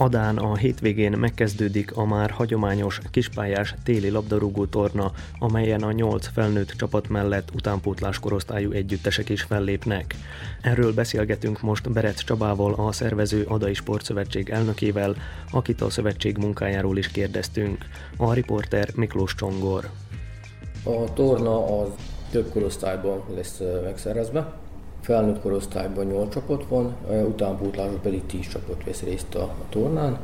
Adán 0.00 0.36
a 0.36 0.56
hétvégén 0.56 1.12
megkezdődik 1.12 1.96
a 1.96 2.04
már 2.04 2.30
hagyományos 2.30 3.00
kispályás 3.10 3.74
téli 3.84 4.10
labdarúgó 4.10 4.66
torna, 4.66 5.12
amelyen 5.38 5.82
a 5.82 5.92
nyolc 5.92 6.26
felnőtt 6.32 6.70
csapat 6.70 7.08
mellett 7.08 7.48
utánpótlás 7.54 8.18
korosztályú 8.18 8.70
együttesek 8.70 9.28
is 9.28 9.42
fellépnek. 9.42 10.14
Erről 10.60 10.94
beszélgetünk 10.94 11.60
most 11.60 11.92
Berec 11.92 12.24
Csabával, 12.24 12.74
a 12.74 12.92
szervező 12.92 13.42
Adai 13.42 13.74
Sportszövetség 13.74 14.48
elnökével, 14.48 15.16
akit 15.50 15.80
a 15.80 15.90
szövetség 15.90 16.36
munkájáról 16.36 16.98
is 16.98 17.08
kérdeztünk. 17.08 17.84
A 18.16 18.32
riporter 18.32 18.88
Miklós 18.94 19.34
Csongor. 19.34 19.90
A 20.84 21.12
torna 21.12 21.80
az 21.80 21.88
több 22.30 22.50
korosztályban 22.52 23.22
lesz 23.34 23.60
megszervezve 23.84 24.52
felnőtt 25.00 25.40
korosztályban 25.40 26.06
8 26.06 26.32
csapat 26.32 26.64
van, 26.68 26.94
utánpótlásban 27.26 28.00
pedig 28.02 28.26
10 28.26 28.48
csapat 28.48 28.84
vesz 28.84 29.02
részt 29.02 29.34
a, 29.34 29.42
a 29.42 29.64
tornán. 29.68 30.18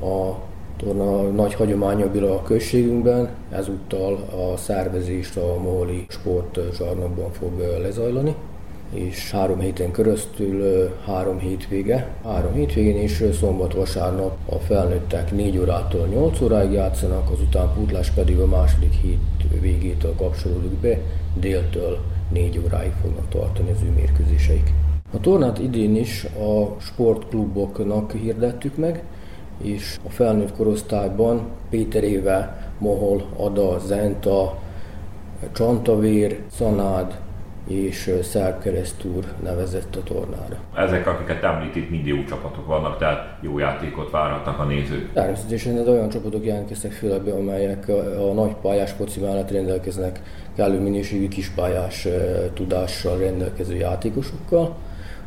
A 0.00 0.34
torna 0.76 1.22
nagy 1.22 1.54
hagyománya 1.54 2.32
a 2.34 2.42
községünkben, 2.42 3.28
ezúttal 3.50 4.12
a 4.14 4.56
szervezést 4.56 5.36
a 5.36 5.58
Moholi 5.62 6.06
sportzsarnokban 6.08 7.32
fog 7.32 7.58
lezajlani 7.82 8.34
és 8.94 9.30
három 9.30 9.60
héten 9.60 9.92
keresztül 9.92 10.88
három 11.06 11.38
hétvége. 11.38 12.08
Három 12.24 12.52
hétvégén 12.52 12.96
és 12.96 13.24
szombat-vasárnap 13.38 14.36
a 14.48 14.54
felnőttek 14.54 15.32
4 15.32 15.58
órától 15.58 16.06
8 16.06 16.40
óráig 16.40 16.72
játszanak, 16.72 17.30
az 17.30 17.40
utánpótlás 17.40 18.10
pedig 18.10 18.38
a 18.38 18.46
második 18.46 18.92
hét 18.92 19.18
végétől 19.60 20.14
kapcsolódik 20.16 20.70
be, 20.70 20.98
déltől 21.34 21.98
4 22.34 22.60
óráig 22.64 22.92
fognak 23.02 23.28
tartani 23.28 23.70
az 23.70 23.82
ő 23.82 23.90
mérkőzéseik. 23.90 24.72
A 25.12 25.20
tornát 25.20 25.58
idén 25.58 25.96
is 25.96 26.24
a 26.24 26.80
sportkluboknak 26.80 28.12
hirdettük 28.12 28.76
meg, 28.76 29.02
és 29.62 29.98
a 30.06 30.10
felnőtt 30.10 30.56
korosztályban 30.56 31.42
Péter 31.70 32.04
Éve, 32.04 32.70
Mohol, 32.78 33.22
Ada, 33.36 33.78
Zenta, 33.78 34.58
Csantavér, 35.52 36.40
Szanád, 36.50 37.18
és 37.66 38.10
Szárp 38.22 38.62
Keresztúr 38.62 39.24
nevezett 39.42 39.96
a 39.96 40.02
tornára. 40.02 40.56
Ezek, 40.76 41.06
akiket 41.06 41.42
említ, 41.42 41.90
mind 41.90 42.06
jó 42.06 42.24
csapatok 42.24 42.66
vannak, 42.66 42.98
tehát 42.98 43.38
jó 43.40 43.58
játékot 43.58 44.10
várhatnak 44.10 44.58
a 44.58 44.64
nézők. 44.64 45.12
Természetesen 45.12 45.78
ez 45.78 45.88
olyan 45.88 46.08
csapatok 46.08 46.44
jelentkeztek 46.44 46.92
főleg 46.92 47.26
amelyek 47.26 47.88
a, 47.88 48.30
a 48.30 48.32
nagy 48.32 48.54
pályás 48.54 48.90
foci 48.90 49.20
mellett 49.20 49.50
rendelkeznek 49.50 50.20
kellő 50.56 50.80
minőségű 50.80 51.28
kispályás 51.28 52.08
tudással 52.54 53.18
rendelkező 53.18 53.74
játékosokkal, 53.74 54.76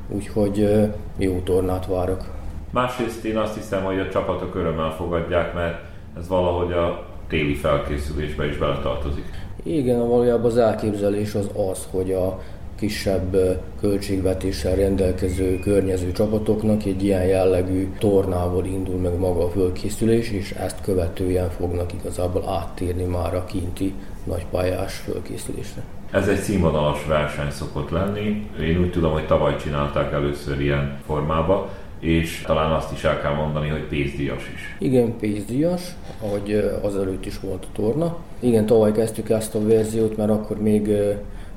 úgyhogy 0.10 0.88
jó 1.17 1.39
tornát 1.43 1.86
várok. 1.86 2.25
Másrészt 2.69 3.25
én 3.25 3.38
azt 3.38 3.55
hiszem, 3.55 3.84
hogy 3.84 4.00
a 4.00 4.10
csapatok 4.10 4.55
örömmel 4.55 4.91
fogadják, 4.91 5.53
mert 5.53 5.79
ez 6.19 6.27
valahogy 6.27 6.72
a 6.72 7.05
téli 7.27 7.55
felkészülésbe 7.55 8.46
is 8.46 8.57
beletartozik. 8.57 9.25
Igen, 9.63 10.07
valójában 10.07 10.46
az 10.46 10.57
elképzelés 10.57 11.36
az 11.36 11.50
az, 11.72 11.88
hogy 11.91 12.12
a 12.12 12.39
kisebb 12.75 13.38
költségvetéssel 13.79 14.75
rendelkező 14.75 15.60
környező 15.60 16.12
csapatoknak 16.12 16.84
egy 16.86 17.03
ilyen 17.03 17.25
jellegű 17.25 17.89
tornával 18.00 18.65
indul 18.65 19.00
meg 19.00 19.19
maga 19.19 19.43
a 19.43 19.50
fölkészülés, 19.50 20.31
és 20.31 20.51
ezt 20.51 20.81
követően 20.81 21.50
fognak 21.50 21.93
igazából 21.93 22.43
áttérni 22.48 23.03
már 23.03 23.36
a 23.36 23.46
kinti 23.46 23.93
nagypályás 24.27 24.96
fölkészülésre. 24.96 25.81
Ez 26.12 26.27
egy 26.27 26.39
színvonalas 26.39 27.05
verseny 27.05 27.51
szokott 27.51 27.89
lenni. 27.89 28.50
Én 28.62 28.79
úgy 28.79 28.91
tudom, 28.91 29.12
hogy 29.12 29.27
tavaly 29.27 29.55
csinálták 29.55 30.12
először 30.12 30.62
ilyen 30.62 31.00
formába 31.05 31.69
és 32.00 32.43
talán 32.46 32.72
azt 32.72 32.91
is 32.91 33.03
el 33.03 33.22
kell 33.22 33.34
mondani, 33.34 33.67
hogy 33.67 33.84
pénzdíjas 33.84 34.51
is. 34.53 34.75
Igen, 34.79 35.17
pénzdíjas, 35.17 35.81
ahogy 36.22 36.72
azelőtt 36.81 37.25
is 37.25 37.39
volt 37.39 37.63
a 37.63 37.67
torna. 37.74 38.17
Igen, 38.39 38.65
tavaly 38.65 38.91
kezdtük 38.91 39.29
ezt 39.29 39.55
a 39.55 39.67
verziót, 39.67 40.17
mert 40.17 40.29
akkor 40.29 40.62
még 40.62 40.89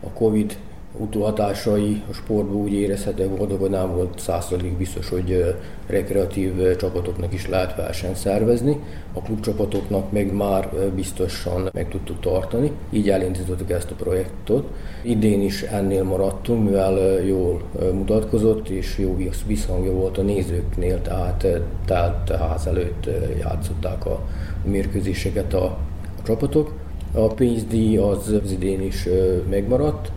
a 0.01 0.09
Covid 0.13 0.57
utóhatásai 0.99 2.03
a 2.11 2.13
sportban 2.13 2.57
úgy 2.57 2.73
érezhetőek 2.73 3.37
voltak, 3.37 3.61
hogy 3.61 3.71
nem 3.71 3.95
volt 3.95 4.19
százszerzalék 4.19 4.77
biztos, 4.77 5.09
hogy 5.09 5.57
rekreatív 5.87 6.77
csapatoknak 6.77 7.33
is 7.33 7.49
lehet 7.49 7.77
versenyt 7.77 8.17
szervezni. 8.17 8.81
A 9.13 9.23
klubcsapatoknak 9.23 10.13
még 10.13 10.33
már 10.33 10.69
biztosan 10.95 11.69
meg 11.73 11.89
tudtuk 11.89 12.21
tartani, 12.21 12.73
így 12.91 13.11
elindítottuk 13.11 13.71
ezt 13.71 13.91
a 13.91 13.95
projektot. 13.95 14.69
Idén 15.03 15.43
is 15.43 15.63
ennél 15.63 16.05
maradtunk, 16.05 16.65
mivel 16.65 17.25
jól 17.25 17.63
mutatkozott, 17.93 18.69
és 18.69 18.99
jó 18.99 19.17
visszhangja 19.47 19.93
volt 19.93 20.19
a 20.19 20.23
nézőknél, 20.23 21.03
tehát 21.03 21.47
telt 21.85 22.31
ház 22.31 22.67
előtt 22.67 23.09
játszották 23.39 24.07
a 24.07 24.21
mérkőzéseket 24.65 25.55
a, 25.55 25.65
a 26.19 26.23
csapatok. 26.23 26.73
A 27.13 27.27
pénzdíj 27.27 27.97
az, 27.97 28.39
az 28.45 28.53
idén 28.53 28.83
is 28.83 29.09
megmaradt, 29.49 30.13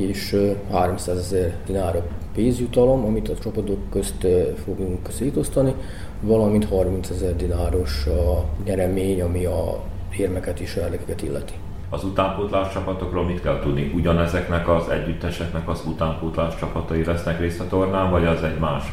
és 0.00 0.36
300 0.70 1.18
ezer 1.18 1.54
dinár 1.66 2.02
pénzjutalom, 2.34 3.04
amit 3.04 3.28
a 3.28 3.38
csapatok 3.38 3.90
közt 3.90 4.26
fogunk 4.64 5.10
szétosztani, 5.10 5.74
valamint 6.20 6.64
30 6.64 7.10
ezer 7.10 7.36
dináros 7.36 8.06
a 8.06 8.44
nyeremény, 8.64 9.22
ami 9.22 9.44
a 9.44 9.82
érmeket 10.16 10.60
és 10.60 10.76
érdekeket 10.76 11.22
illeti. 11.22 11.52
Az 11.90 12.04
utánpótlás 12.04 12.72
csapatokról 12.72 13.24
mit 13.24 13.42
kell 13.42 13.60
tudni? 13.62 13.92
Ugyanezeknek 13.94 14.68
az 14.68 14.88
együtteseknek 14.88 15.68
az 15.68 15.82
utánpótlás 15.86 16.56
csapatai 16.58 17.04
lesznek 17.04 17.40
részt 17.40 17.60
a 17.60 17.66
tornán, 17.66 18.10
vagy 18.10 18.26
az 18.26 18.42
egy 18.42 18.58
más? 18.58 18.84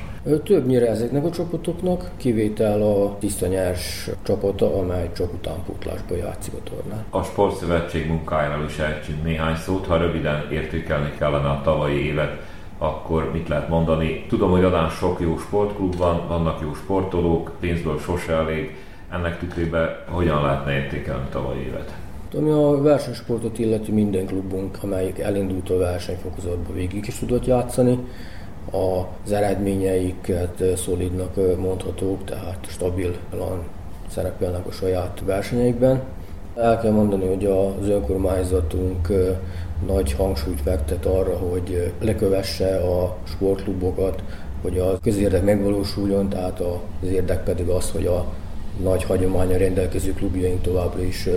Többnyire 0.44 0.89
ezeknek 0.89 1.25
a 1.25 1.29
csapatoknak, 1.29 2.12
kivétel 2.17 2.82
a 2.82 3.17
tisztanyárs 3.20 4.10
csapata, 4.24 4.77
amely 4.79 5.10
csak 5.15 5.34
utánpótlásba 5.34 6.15
játszik 6.15 6.53
a 6.53 6.70
tornán. 6.70 7.05
A 7.10 7.24
Sportszövetség 7.24 8.08
munkájáról 8.08 8.65
is 8.65 8.77
ejtsünk 8.77 9.24
néhány 9.24 9.55
szót, 9.55 9.86
ha 9.86 9.98
röviden 9.98 10.48
értékelni 10.51 11.12
kellene 11.17 11.48
a 11.50 11.62
tavalyi 11.63 12.05
évet, 12.05 12.38
akkor 12.77 13.32
mit 13.34 13.48
lehet 13.48 13.70
mondani? 13.70 14.25
Tudom, 14.29 14.51
hogy 14.51 14.63
Adán 14.63 14.89
sok 14.89 15.20
jó 15.20 15.38
sportklub 15.38 15.98
van, 15.98 16.27
vannak 16.27 16.62
jó 16.62 16.74
sportolók, 16.74 17.51
pénzből 17.60 18.00
sose 18.00 18.34
elég. 18.34 18.75
Ennek 19.12 19.39
tükrében 19.39 19.89
hogyan 20.08 20.41
lehetne 20.41 20.74
értékelni 20.74 21.25
tavalyi 21.32 21.60
évet? 21.60 21.94
Ami 22.38 22.50
a 22.50 22.82
versenysportot 22.82 23.60
illeti 23.60 23.91
minden 23.91 24.25
klubunk, 24.25 24.77
amelyik 24.82 25.20
elindult 25.20 25.70
a 25.70 25.77
versenyfokozatba 25.77 26.74
végig 26.74 27.05
is 27.08 27.15
tudott 27.15 27.46
játszani 27.46 28.00
az 28.72 29.31
eredményeiket 29.31 30.63
szolidnak 30.75 31.57
mondhatók, 31.57 32.25
tehát 32.25 32.65
stabilan 32.67 33.63
szerepelnek 34.10 34.67
a 34.67 34.72
saját 34.72 35.22
versenyeikben. 35.25 36.01
El 36.55 36.79
kell 36.79 36.91
mondani, 36.91 37.27
hogy 37.27 37.45
az 37.45 37.88
önkormányzatunk 37.88 39.07
nagy 39.88 40.13
hangsúlyt 40.13 40.62
fektet 40.62 41.05
arra, 41.05 41.38
hogy 41.38 41.93
lekövesse 42.01 42.77
a 42.77 43.15
sportklubokat, 43.24 44.24
hogy 44.62 44.79
a 44.79 45.00
közérdek 45.01 45.43
megvalósuljon, 45.43 46.29
tehát 46.29 46.60
az 46.60 47.07
érdek 47.10 47.43
pedig 47.43 47.67
az, 47.67 47.91
hogy 47.91 48.05
a 48.05 48.25
nagy 48.84 49.03
hagyománya 49.03 49.57
rendelkező 49.57 50.13
klubjaink 50.13 50.62
továbbra 50.62 51.03
is 51.03 51.29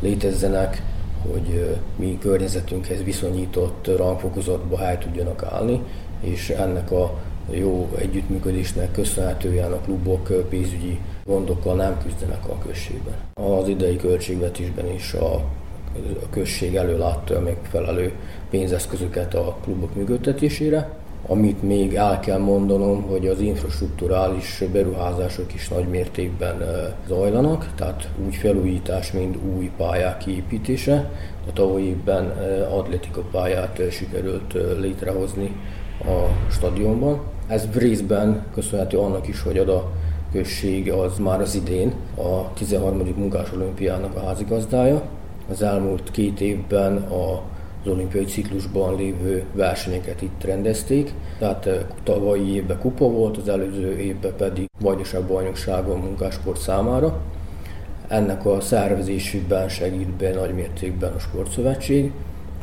létezzenek, 0.00 0.82
hogy 1.32 1.78
mi 1.96 2.18
környezetünkhez 2.20 3.02
viszonyított 3.02 3.96
rangfokozatba 3.96 4.78
hely 4.78 4.98
tudjanak 4.98 5.44
állni, 5.44 5.82
és 6.20 6.50
ennek 6.50 6.90
a 6.90 7.18
jó 7.50 7.90
együttműködésnek 7.98 8.92
köszönhetően 8.92 9.72
a 9.72 9.80
klubok 9.80 10.48
pénzügyi 10.48 11.00
gondokkal 11.24 11.74
nem 11.74 11.98
küzdenek 12.02 12.48
a 12.48 12.58
községben. 12.66 13.14
Az 13.34 13.68
idei 13.68 13.96
költségvetésben 13.96 14.92
is 14.94 15.12
a, 15.14 15.34
a 16.22 16.28
község 16.30 16.76
előlátta 16.76 17.36
a 17.36 17.40
megfelelő 17.40 18.12
pénzeszközöket 18.50 19.34
a 19.34 19.56
klubok 19.62 19.94
működtetésére. 19.94 20.99
Amit 21.30 21.62
még 21.62 21.94
el 21.94 22.20
kell 22.20 22.38
mondanom, 22.38 23.02
hogy 23.02 23.26
az 23.26 23.40
infrastruktúrális 23.40 24.64
beruházások 24.72 25.54
is 25.54 25.68
nagy 25.68 25.88
mértékben 25.88 26.62
zajlanak, 27.08 27.72
tehát 27.76 28.08
úgy 28.26 28.34
felújítás, 28.34 29.12
mint 29.12 29.36
új 29.56 29.70
pályák 29.76 30.18
kiépítése. 30.18 31.10
A 31.48 31.52
tavalyi 31.52 31.86
évben 31.86 32.24
atletika 32.70 33.20
pályát 33.20 33.80
sikerült 33.90 34.56
létrehozni 34.80 35.56
a 36.00 36.50
stadionban. 36.50 37.20
Ez 37.46 37.68
részben 37.74 38.44
köszönhető 38.54 38.98
annak 38.98 39.28
is, 39.28 39.42
hogy 39.42 39.58
a 39.58 39.90
község 40.32 40.92
az 40.92 41.18
már 41.18 41.40
az 41.40 41.54
idén 41.54 41.92
a 42.16 42.52
13. 42.52 42.98
munkás 43.16 43.52
olimpiának 43.52 44.16
a 44.16 44.24
házigazdája. 44.24 45.02
Az 45.50 45.62
elmúlt 45.62 46.10
két 46.10 46.40
évben 46.40 46.96
a 46.96 47.42
az 47.82 47.90
olimpiai 47.90 48.24
ciklusban 48.24 48.96
lévő 48.96 49.44
versenyeket 49.52 50.22
itt 50.22 50.44
rendezték. 50.44 51.14
Tehát 51.38 51.66
eh, 51.66 51.80
tavalyi 52.02 52.54
évben 52.54 52.78
kupa 52.78 53.04
volt, 53.08 53.36
az 53.36 53.48
előző 53.48 53.98
évben 53.98 54.32
pedig 54.36 54.68
bajnokság 54.80 55.22
bajnokságon 55.22 55.98
munkásport 55.98 56.60
számára. 56.60 57.20
Ennek 58.08 58.46
a 58.46 58.60
szervezésében 58.60 59.68
segít 59.68 60.08
be 60.08 60.34
nagy 60.34 60.54
mértékben 60.54 61.12
a 61.12 61.18
sportszövetség, 61.18 62.12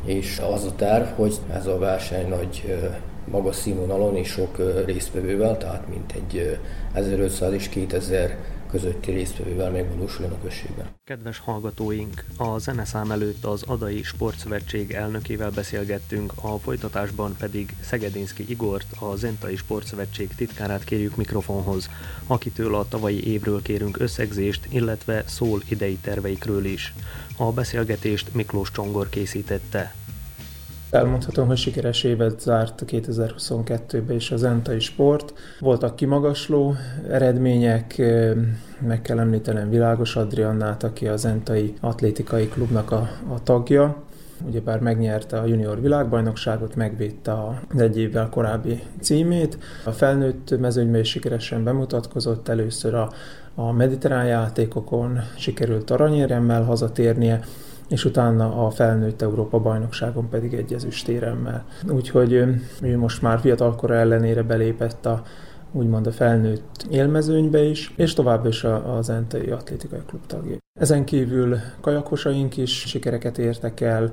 és 0.05 0.41
az 0.53 0.63
a 0.63 0.75
terv, 0.75 1.05
hogy 1.15 1.35
ez 1.53 1.67
a 1.67 1.77
verseny 1.77 2.29
nagy 2.29 2.63
eh, 2.67 2.95
magas 3.31 3.55
színvonalon 3.55 4.15
és 4.15 4.27
sok 4.27 4.85
résztvevővel, 4.85 5.57
tehát 5.57 5.87
mint 5.89 6.11
egy 6.11 6.59
1500 6.93 7.53
és 7.53 7.69
2000 7.69 8.37
közötti 8.67 9.11
résztvevővel 9.11 9.71
megvalósuljon 9.71 10.33
a 10.33 10.41
községben. 10.41 10.85
Kedves 11.03 11.39
hallgatóink, 11.39 12.25
a 12.37 12.59
zeneszám 12.59 13.11
előtt 13.11 13.45
az 13.45 13.63
Adai 13.63 14.03
Sportszövetség 14.03 14.91
elnökével 14.91 15.51
beszélgettünk, 15.51 16.33
a 16.41 16.57
folytatásban 16.57 17.35
pedig 17.39 17.75
Szegedinszki 17.81 18.45
Igort, 18.49 18.85
a 18.99 19.15
Zentai 19.15 19.55
Sportszövetség 19.55 20.35
titkárát 20.35 20.83
kérjük 20.83 21.15
mikrofonhoz, 21.15 21.89
akitől 22.27 22.75
a 22.75 22.87
tavalyi 22.87 23.27
évről 23.27 23.61
kérünk 23.61 23.99
összegzést, 23.99 24.67
illetve 24.69 25.23
szól 25.27 25.61
idei 25.69 25.97
terveikről 26.01 26.65
is. 26.65 26.93
A 27.37 27.51
beszélgetést 27.51 28.33
Miklós 28.33 28.71
Csongor 28.71 29.09
készítette. 29.09 29.93
Elmondhatom, 30.89 31.47
hogy 31.47 31.57
sikeres 31.57 32.03
évet 32.03 32.39
zárt 32.39 32.83
2022-ben 32.87 34.15
is 34.15 34.31
az 34.31 34.43
Entai 34.43 34.79
Sport. 34.79 35.33
Voltak 35.59 35.95
kimagasló 35.95 36.75
eredmények, 37.09 38.01
meg 38.87 39.01
kell 39.01 39.19
említenem 39.19 39.69
Világos 39.69 40.15
Adriannát, 40.15 40.83
aki 40.83 41.07
az 41.07 41.25
Entai 41.25 41.73
Atlétikai 41.79 42.47
Klubnak 42.47 42.91
a, 42.91 43.09
a 43.33 43.43
tagja, 43.43 44.03
ugyebár 44.45 44.79
megnyerte 44.79 45.39
a 45.39 45.45
junior 45.45 45.81
világbajnokságot, 45.81 46.75
megvédte 46.75 47.33
az 47.33 47.79
egy 47.79 47.99
évvel 47.99 48.29
korábbi 48.29 48.83
címét. 49.01 49.57
A 49.85 49.91
felnőtt 49.91 50.59
mezőnyben 50.59 51.01
is 51.01 51.09
sikeresen 51.09 51.63
bemutatkozott, 51.63 52.47
először 52.47 52.93
a, 52.93 53.11
a 53.55 53.71
mediterrán 53.71 54.25
játékokon 54.25 55.19
sikerült 55.37 55.91
aranyéremmel 55.91 56.63
hazatérnie, 56.63 57.39
és 57.87 58.05
utána 58.05 58.65
a 58.65 58.69
felnőtt 58.69 59.21
Európa 59.21 59.59
bajnokságon 59.59 60.29
pedig 60.29 60.53
egy 60.53 60.73
ezüstéremmel. 60.73 61.65
Úgyhogy 61.89 62.33
ő 62.81 62.97
most 62.97 63.21
már 63.21 63.39
fiatalkora 63.39 63.95
ellenére 63.95 64.43
belépett 64.43 65.05
a 65.05 65.21
úgymond 65.71 66.07
a 66.07 66.11
felnőtt 66.11 66.87
élmezőnybe 66.89 67.63
is, 67.63 67.93
és 67.95 68.13
tovább 68.13 68.45
is 68.45 68.63
az 68.97 69.09
Entei 69.09 69.49
Atlétikai 69.49 69.99
Klub 70.07 70.25
tagja. 70.25 70.57
Ezen 70.79 71.05
kívül 71.05 71.55
kajakosaink 71.81 72.57
is 72.57 72.79
sikereket 72.79 73.37
értek 73.37 73.81
el, 73.81 74.11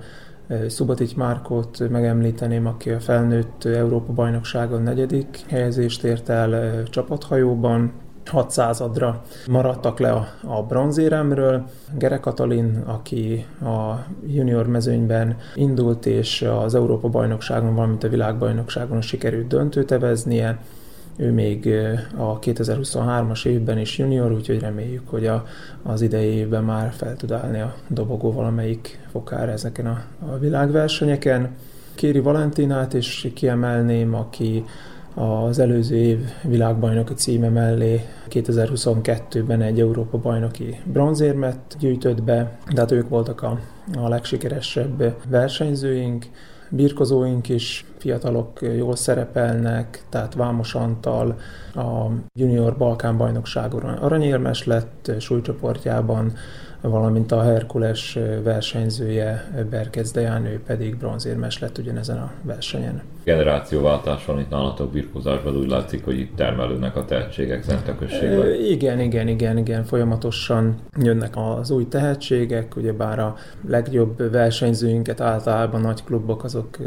Szubatic 0.68 1.12
Márkot 1.12 1.88
megemlíteném, 1.90 2.66
aki 2.66 2.90
a 2.90 3.00
felnőtt 3.00 3.64
Európa 3.64 4.12
bajnokságon 4.12 4.82
negyedik 4.82 5.40
helyezést 5.48 6.04
ért 6.04 6.28
el 6.28 6.82
csapathajóban, 6.82 7.92
600-adra 8.32 9.14
maradtak 9.48 9.98
le 9.98 10.12
a, 10.12 10.28
a 10.44 10.62
bronzéremről. 10.62 11.64
Gere 11.98 12.20
Katalin, 12.20 12.82
aki 12.86 13.46
a 13.62 14.06
junior 14.26 14.66
mezőnyben 14.66 15.36
indult, 15.54 16.06
és 16.06 16.42
az 16.42 16.74
Európa 16.74 17.08
bajnokságon, 17.08 17.74
valamint 17.74 18.04
a 18.04 18.08
világbajnokságon 18.08 19.00
sikerült 19.00 19.46
döntőteveznie. 19.46 20.58
Ő 21.16 21.32
még 21.32 21.66
a 22.16 22.38
2023-as 22.38 23.46
évben 23.46 23.78
is 23.78 23.98
junior, 23.98 24.32
úgyhogy 24.32 24.60
reméljük, 24.60 25.08
hogy 25.08 25.26
a, 25.26 25.46
az 25.82 26.02
idei 26.02 26.28
évben 26.28 26.64
már 26.64 26.92
fel 26.92 27.16
tud 27.16 27.32
állni 27.32 27.60
a 27.60 27.74
dobogó 27.88 28.32
valamelyik 28.32 29.00
fokára 29.10 29.50
ezeken 29.50 29.86
a, 29.86 30.02
a 30.32 30.38
világversenyeken. 30.38 31.56
Kéri 31.94 32.20
Valentinát 32.20 32.94
is 32.94 33.28
kiemelném, 33.34 34.14
aki 34.14 34.64
az 35.14 35.58
előző 35.58 35.96
év 35.96 36.18
világbajnoki 36.42 37.14
címe 37.14 37.48
mellé 37.48 38.00
2022-ben 38.30 39.62
egy 39.62 39.80
Európa 39.80 40.18
bajnoki 40.18 40.80
bronzérmet 40.84 41.76
gyűjtött 41.78 42.22
be, 42.22 42.58
tehát 42.66 42.90
ők 42.90 43.08
voltak 43.08 43.42
a, 43.42 43.58
a 43.96 44.08
legsikeresebb 44.08 45.14
versenyzőink, 45.28 46.26
birkozóink 46.70 47.48
is, 47.48 47.84
fiatalok 47.98 48.58
jól 48.76 48.96
szerepelnek, 48.96 50.04
tehát 50.08 50.34
Vámos 50.34 50.74
Antal 50.74 51.38
a 51.74 52.06
junior 52.32 52.76
Balkán 52.76 53.16
bajnokságon 53.16 53.82
aranyérmes 53.82 54.66
lett 54.66 55.12
súlycsoportjában, 55.18 56.32
valamint 56.90 57.32
a 57.32 57.42
Herkules 57.42 58.18
versenyzője 58.42 59.50
Berkez 59.70 60.10
Deján, 60.10 60.46
ő 60.46 60.60
pedig 60.66 60.96
bronzérmes 60.96 61.58
lett 61.58 61.78
ugyanezen 61.78 62.16
a 62.16 62.30
versenyen. 62.42 63.02
Generációváltás 63.24 64.24
van 64.24 64.38
itt 64.38 64.50
nálatok 64.50 64.92
birkózásban, 64.92 65.56
úgy 65.56 65.68
látszik, 65.68 66.04
hogy 66.04 66.18
itt 66.18 66.36
termelődnek 66.36 66.96
a 66.96 67.04
tehetségek 67.04 67.62
Zente 67.62 67.94
községben. 67.94 68.54
Igen, 68.54 69.00
igen, 69.00 69.28
igen, 69.28 69.58
igen, 69.58 69.84
folyamatosan 69.84 70.76
jönnek 70.96 71.34
az 71.36 71.70
új 71.70 71.88
tehetségek, 71.88 72.76
ugyebár 72.76 73.18
a 73.18 73.36
legjobb 73.68 74.30
versenyzőinket 74.30 75.20
általában 75.20 75.80
nagy 75.80 76.04
klubok 76.04 76.44
azok 76.44 76.78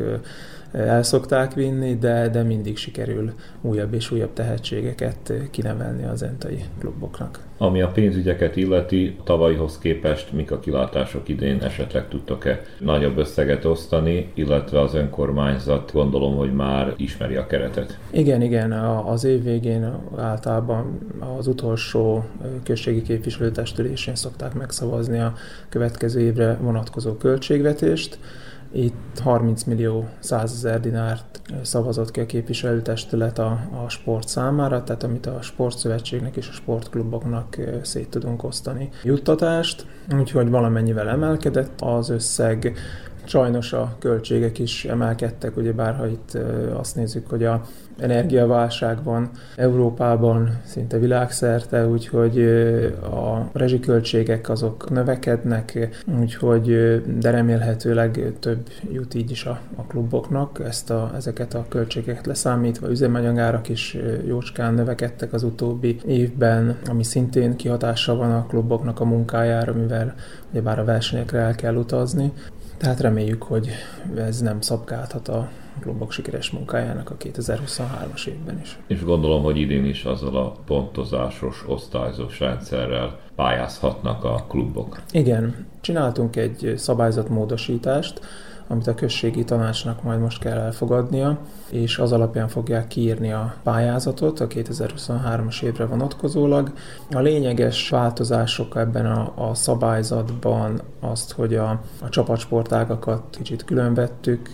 el 0.71 1.03
szokták 1.03 1.53
vinni, 1.53 1.95
de, 1.95 2.29
de 2.29 2.43
mindig 2.43 2.77
sikerül 2.77 3.33
újabb 3.61 3.93
és 3.93 4.11
újabb 4.11 4.33
tehetségeket 4.33 5.33
kinevelni 5.51 6.03
az 6.03 6.23
entai 6.23 6.63
kluboknak. 6.79 7.45
Ami 7.57 7.81
a 7.81 7.87
pénzügyeket 7.87 8.55
illeti, 8.55 9.17
tavalyhoz 9.23 9.77
képest 9.77 10.31
mik 10.31 10.51
a 10.51 10.59
kilátások 10.59 11.29
idén 11.29 11.61
esetleg 11.61 12.07
tudtok-e 12.07 12.61
nagyobb 12.79 13.17
összeget 13.17 13.65
osztani, 13.65 14.31
illetve 14.33 14.81
az 14.81 14.93
önkormányzat 14.93 15.91
gondolom, 15.93 16.35
hogy 16.35 16.53
már 16.53 16.93
ismeri 16.97 17.35
a 17.35 17.47
keretet. 17.47 17.97
Igen, 18.11 18.41
igen, 18.41 18.71
az 19.05 19.23
év 19.23 19.43
végén 19.43 19.93
általában 20.17 20.99
az 21.37 21.47
utolsó 21.47 22.25
községi 22.63 23.01
képviselőtestülésén 23.01 24.15
szokták 24.15 24.53
megszavazni 24.53 25.19
a 25.19 25.33
következő 25.69 26.19
évre 26.19 26.57
vonatkozó 26.61 27.13
költségvetést, 27.13 28.19
itt 28.71 29.19
30 29.19 29.63
millió 29.63 30.05
100 30.19 30.51
ezer 30.51 30.79
dinárt 30.79 31.41
szavazott 31.61 32.11
ki 32.11 32.19
a 32.19 32.25
képviselőtestület 32.25 33.39
a, 33.39 33.59
a 33.85 33.89
sport 33.89 34.27
számára, 34.27 34.83
tehát 34.83 35.03
amit 35.03 35.25
a 35.25 35.41
sportszövetségnek 35.41 36.35
és 36.35 36.47
a 36.47 36.51
sportkluboknak 36.51 37.57
szét 37.81 38.09
tudunk 38.09 38.43
osztani 38.43 38.89
juttatást, 39.03 39.85
úgyhogy 40.17 40.49
valamennyivel 40.49 41.09
emelkedett 41.09 41.81
az 41.81 42.09
összeg, 42.09 42.77
Sajnos 43.27 43.73
a 43.73 43.95
költségek 43.99 44.59
is 44.59 44.85
emelkedtek, 44.85 45.57
ugye 45.57 45.71
bárha 45.71 46.07
itt 46.07 46.37
azt 46.73 46.95
nézzük, 46.95 47.29
hogy 47.29 47.43
a 47.43 47.61
energiaválság 47.99 49.03
van 49.03 49.29
Európában, 49.55 50.57
szinte 50.65 50.97
világszerte, 50.97 51.87
úgyhogy 51.87 52.39
a 53.01 53.49
rezsiköltségek 53.53 54.49
azok 54.49 54.89
növekednek, 54.89 55.89
úgyhogy 56.19 56.65
de 57.19 57.31
remélhetőleg 57.31 58.33
több 58.39 58.69
jut 58.91 59.13
így 59.13 59.31
is 59.31 59.45
a, 59.45 59.59
a 59.75 59.81
kluboknak, 59.81 60.59
ezt 60.65 60.89
a, 60.89 61.11
ezeket 61.15 61.53
a 61.53 61.65
költségeket 61.69 62.25
leszámítva, 62.25 62.89
üzemanyagárak 62.89 63.69
is 63.69 63.97
jócskán 64.25 64.73
növekedtek 64.73 65.33
az 65.33 65.43
utóbbi 65.43 65.99
évben, 66.05 66.77
ami 66.89 67.03
szintén 67.03 67.55
kihatással 67.55 68.15
van 68.15 68.31
a 68.31 68.45
kluboknak 68.45 68.99
a 68.99 69.05
munkájára, 69.05 69.73
mivel 69.73 70.15
ugyebár 70.51 70.79
a 70.79 70.83
versenyekre 70.83 71.39
el 71.39 71.55
kell 71.55 71.75
utazni. 71.75 72.31
Tehát 72.77 72.99
reméljük, 72.99 73.43
hogy 73.43 73.69
ez 74.15 74.41
nem 74.41 74.61
szabkálhat 74.61 75.27
a 75.27 75.49
klubok 75.79 76.11
sikeres 76.11 76.51
munkájának 76.51 77.09
a 77.09 77.15
2023-as 77.17 78.27
évben 78.27 78.59
is. 78.61 78.77
És 78.87 79.03
gondolom, 79.03 79.43
hogy 79.43 79.57
idén 79.57 79.85
is 79.85 80.03
azzal 80.03 80.37
a 80.37 80.55
pontozásos, 80.65 81.63
osztályzós 81.67 82.39
rendszerrel 82.39 83.19
pályázhatnak 83.35 84.23
a 84.23 84.45
klubok. 84.47 85.01
Igen, 85.11 85.67
csináltunk 85.81 86.35
egy 86.35 86.73
szabályzatmódosítást, 86.77 88.21
amit 88.67 88.87
a 88.87 88.95
községi 88.95 89.43
tanácsnak 89.43 90.03
majd 90.03 90.19
most 90.19 90.39
kell 90.39 90.57
elfogadnia, 90.57 91.37
és 91.69 91.97
az 91.97 92.11
alapján 92.11 92.47
fogják 92.47 92.87
kiírni 92.87 93.31
a 93.31 93.55
pályázatot 93.63 94.39
a 94.39 94.47
2023-as 94.47 95.61
évre 95.61 95.85
vonatkozólag. 95.85 96.71
A 97.11 97.19
lényeges 97.19 97.89
változások 97.89 98.75
ebben 98.75 99.05
a, 99.05 99.49
a 99.49 99.53
szabályzatban 99.53 100.81
azt, 100.99 101.31
hogy 101.31 101.55
a, 101.55 101.69
a 102.01 102.09
csapatsportágakat 102.09 103.23
kicsit 103.31 103.63
különvettük, 103.63 104.51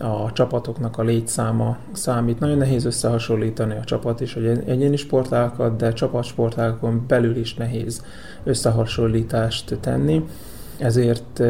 a 0.00 0.32
csapatoknak 0.32 0.98
a 0.98 1.02
létszáma 1.02 1.76
számít. 1.92 2.40
Nagyon 2.40 2.56
nehéz 2.56 2.84
összehasonlítani 2.84 3.76
a 3.76 3.84
csapat 3.84 4.20
és 4.20 4.34
egyéni 4.66 4.96
sportágokat, 4.96 5.76
de 5.76 5.92
csapatsportágokon 5.92 7.04
belül 7.06 7.36
is 7.36 7.54
nehéz 7.54 8.04
összehasonlítást 8.44 9.78
tenni 9.80 10.24
ezért 10.78 11.42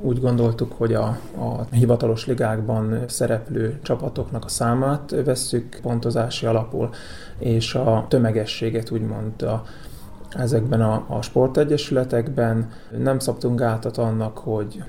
úgy 0.00 0.20
gondoltuk, 0.20 0.72
hogy 0.72 0.94
a, 0.94 1.06
a 1.38 1.66
hivatalos 1.70 2.26
ligákban 2.26 3.04
szereplő 3.08 3.78
csapatoknak 3.82 4.44
a 4.44 4.48
számát 4.48 5.14
vesszük 5.24 5.78
pontozási 5.82 6.46
alapul, 6.46 6.90
és 7.38 7.74
a 7.74 8.06
tömegességet 8.08 8.90
úgymond 8.90 9.42
a, 9.42 9.64
ezekben 10.30 10.80
a, 10.80 11.04
a 11.08 11.22
sportegyesületekben. 11.22 12.70
Nem 12.98 13.18
szabtunk 13.18 13.58
gátat 13.58 13.96
annak, 13.96 14.38
hogy 14.38 14.82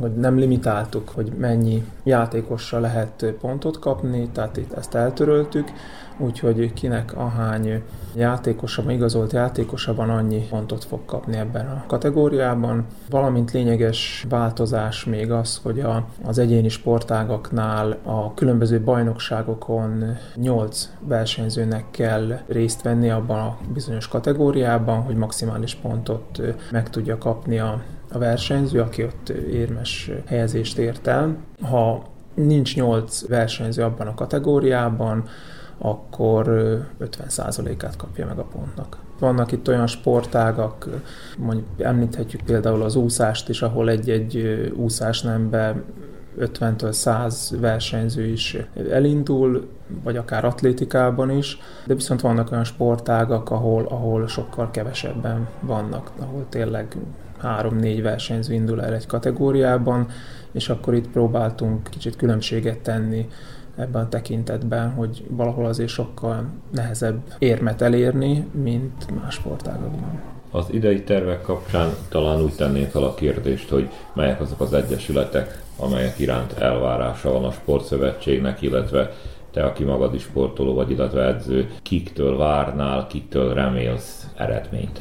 hogy 0.00 0.14
nem 0.14 0.38
limitáltuk, 0.38 1.08
hogy 1.08 1.32
mennyi 1.38 1.84
játékossal 2.02 2.80
lehet 2.80 3.34
pontot 3.40 3.78
kapni, 3.78 4.28
tehát 4.32 4.56
itt 4.56 4.72
ezt 4.72 4.94
eltöröltük, 4.94 5.72
úgyhogy 6.18 6.72
kinek 6.72 7.16
ahány 7.16 7.82
játékosa, 8.14 8.92
igazolt 8.92 9.32
játékosa 9.32 9.94
annyi 9.96 10.46
pontot 10.50 10.84
fog 10.84 11.04
kapni 11.04 11.36
ebben 11.36 11.66
a 11.66 11.84
kategóriában. 11.86 12.86
Valamint 13.10 13.52
lényeges 13.52 14.26
változás 14.28 15.04
még 15.04 15.30
az, 15.30 15.60
hogy 15.62 15.80
a, 15.80 16.06
az 16.24 16.38
egyéni 16.38 16.68
sportágaknál 16.68 17.98
a 18.02 18.34
különböző 18.34 18.80
bajnokságokon 18.80 20.16
8 20.34 20.90
versenyzőnek 21.00 21.84
kell 21.90 22.38
részt 22.46 22.82
venni 22.82 23.10
abban 23.10 23.38
a 23.38 23.56
bizonyos 23.72 24.08
kategóriában, 24.08 25.02
hogy 25.02 25.16
maximális 25.16 25.74
pontot 25.74 26.40
meg 26.70 26.90
tudja 26.90 27.18
kapni 27.18 27.58
a, 27.58 27.82
a 28.14 28.18
versenyző, 28.18 28.80
aki 28.80 29.04
ott 29.04 29.28
érmes 29.28 30.10
helyezést 30.26 30.78
ért 30.78 31.06
el. 31.06 31.36
Ha 31.62 32.02
nincs 32.34 32.76
8 32.76 33.28
versenyző 33.28 33.82
abban 33.82 34.06
a 34.06 34.14
kategóriában, 34.14 35.24
akkor 35.78 36.46
50%-át 37.00 37.96
kapja 37.96 38.26
meg 38.26 38.38
a 38.38 38.44
pontnak. 38.44 38.98
Vannak 39.18 39.52
itt 39.52 39.68
olyan 39.68 39.86
sportágak, 39.86 40.88
mondjuk 41.38 41.66
említhetjük 41.78 42.42
például 42.42 42.82
az 42.82 42.96
úszást 42.96 43.48
is, 43.48 43.62
ahol 43.62 43.88
egy-egy 43.88 44.36
úszás 44.76 45.22
nembe 45.22 45.82
50-től 46.40 46.92
100 46.92 47.56
versenyző 47.60 48.26
is 48.26 48.56
elindul, 48.90 49.68
vagy 50.02 50.16
akár 50.16 50.44
atlétikában 50.44 51.30
is, 51.30 51.58
de 51.86 51.94
viszont 51.94 52.20
vannak 52.20 52.50
olyan 52.50 52.64
sportágak, 52.64 53.50
ahol, 53.50 53.84
ahol 53.84 54.26
sokkal 54.26 54.70
kevesebben 54.70 55.48
vannak, 55.60 56.10
ahol 56.20 56.46
tényleg 56.48 56.96
három-négy 57.38 58.02
versenyző 58.02 58.54
indul 58.54 58.82
el 58.82 58.94
egy 58.94 59.06
kategóriában, 59.06 60.08
és 60.52 60.68
akkor 60.68 60.94
itt 60.94 61.08
próbáltunk 61.08 61.88
kicsit 61.90 62.16
különbséget 62.16 62.78
tenni 62.78 63.28
ebben 63.76 64.02
a 64.02 64.08
tekintetben, 64.08 64.90
hogy 64.90 65.24
valahol 65.28 65.66
azért 65.66 65.88
sokkal 65.88 66.44
nehezebb 66.70 67.20
érmet 67.38 67.82
elérni, 67.82 68.46
mint 68.52 69.20
más 69.20 69.34
sportágokban. 69.34 70.20
Az 70.50 70.66
idei 70.70 71.02
tervek 71.02 71.42
kapcsán 71.42 71.88
talán 72.08 72.42
úgy 72.42 72.54
tenném 72.54 72.88
fel 72.88 73.02
a 73.02 73.14
kérdést, 73.14 73.68
hogy 73.68 73.88
melyek 74.12 74.40
azok 74.40 74.60
az 74.60 74.72
egyesületek, 74.72 75.62
amelyek 75.76 76.18
iránt 76.18 76.52
elvárása 76.52 77.32
van 77.32 77.44
a 77.44 77.50
sportszövetségnek, 77.50 78.62
illetve 78.62 79.12
te, 79.50 79.64
aki 79.64 79.84
magad 79.84 80.14
is 80.14 80.22
sportoló 80.22 80.74
vagy, 80.74 80.90
illetve 80.90 81.26
edző, 81.26 81.70
kiktől 81.82 82.36
várnál, 82.36 83.06
kiktől 83.06 83.54
remélsz 83.54 84.26
eredményt? 84.36 85.00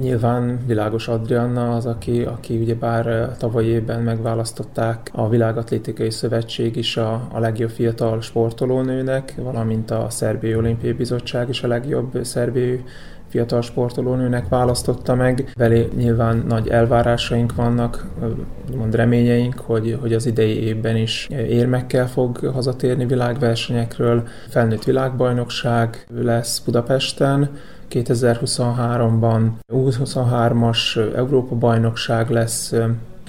Nyilván 0.00 0.58
Világos 0.66 1.08
Adrianna 1.08 1.74
az, 1.74 1.86
aki, 1.86 2.22
aki 2.22 2.56
ugye 2.56 2.74
bár 2.74 3.36
tavaly 3.38 3.64
évben 3.64 4.02
megválasztották 4.02 5.10
a 5.12 5.28
Világatlétikai 5.28 6.10
Szövetség 6.10 6.76
is 6.76 6.96
a, 6.96 7.28
a 7.32 7.38
legjobb 7.38 7.70
fiatal 7.70 8.20
sportolónőnek, 8.20 9.34
valamint 9.36 9.90
a 9.90 10.06
Szerbiai 10.08 10.54
Olimpiai 10.54 10.92
Bizottság 10.92 11.48
is 11.48 11.62
a 11.62 11.68
legjobb 11.68 12.24
szerbiai 12.24 12.84
fiatal 13.30 13.62
sportolónőnek 13.62 14.48
választotta 14.48 15.14
meg. 15.14 15.52
Velé 15.54 15.88
nyilván 15.96 16.44
nagy 16.48 16.68
elvárásaink 16.68 17.54
vannak, 17.54 18.06
mond 18.76 18.94
reményeink, 18.94 19.58
hogy, 19.58 19.98
hogy 20.00 20.12
az 20.12 20.26
idei 20.26 20.62
évben 20.62 20.96
is 20.96 21.28
érmekkel 21.30 22.08
fog 22.08 22.36
hazatérni 22.36 23.06
világversenyekről. 23.06 24.22
Felnőtt 24.48 24.84
világbajnokság 24.84 26.06
lesz 26.14 26.58
Budapesten, 26.58 27.50
2023-ban 27.90 29.48
U23-as 29.72 31.14
Európa-bajnokság 31.16 32.30
lesz, 32.30 32.74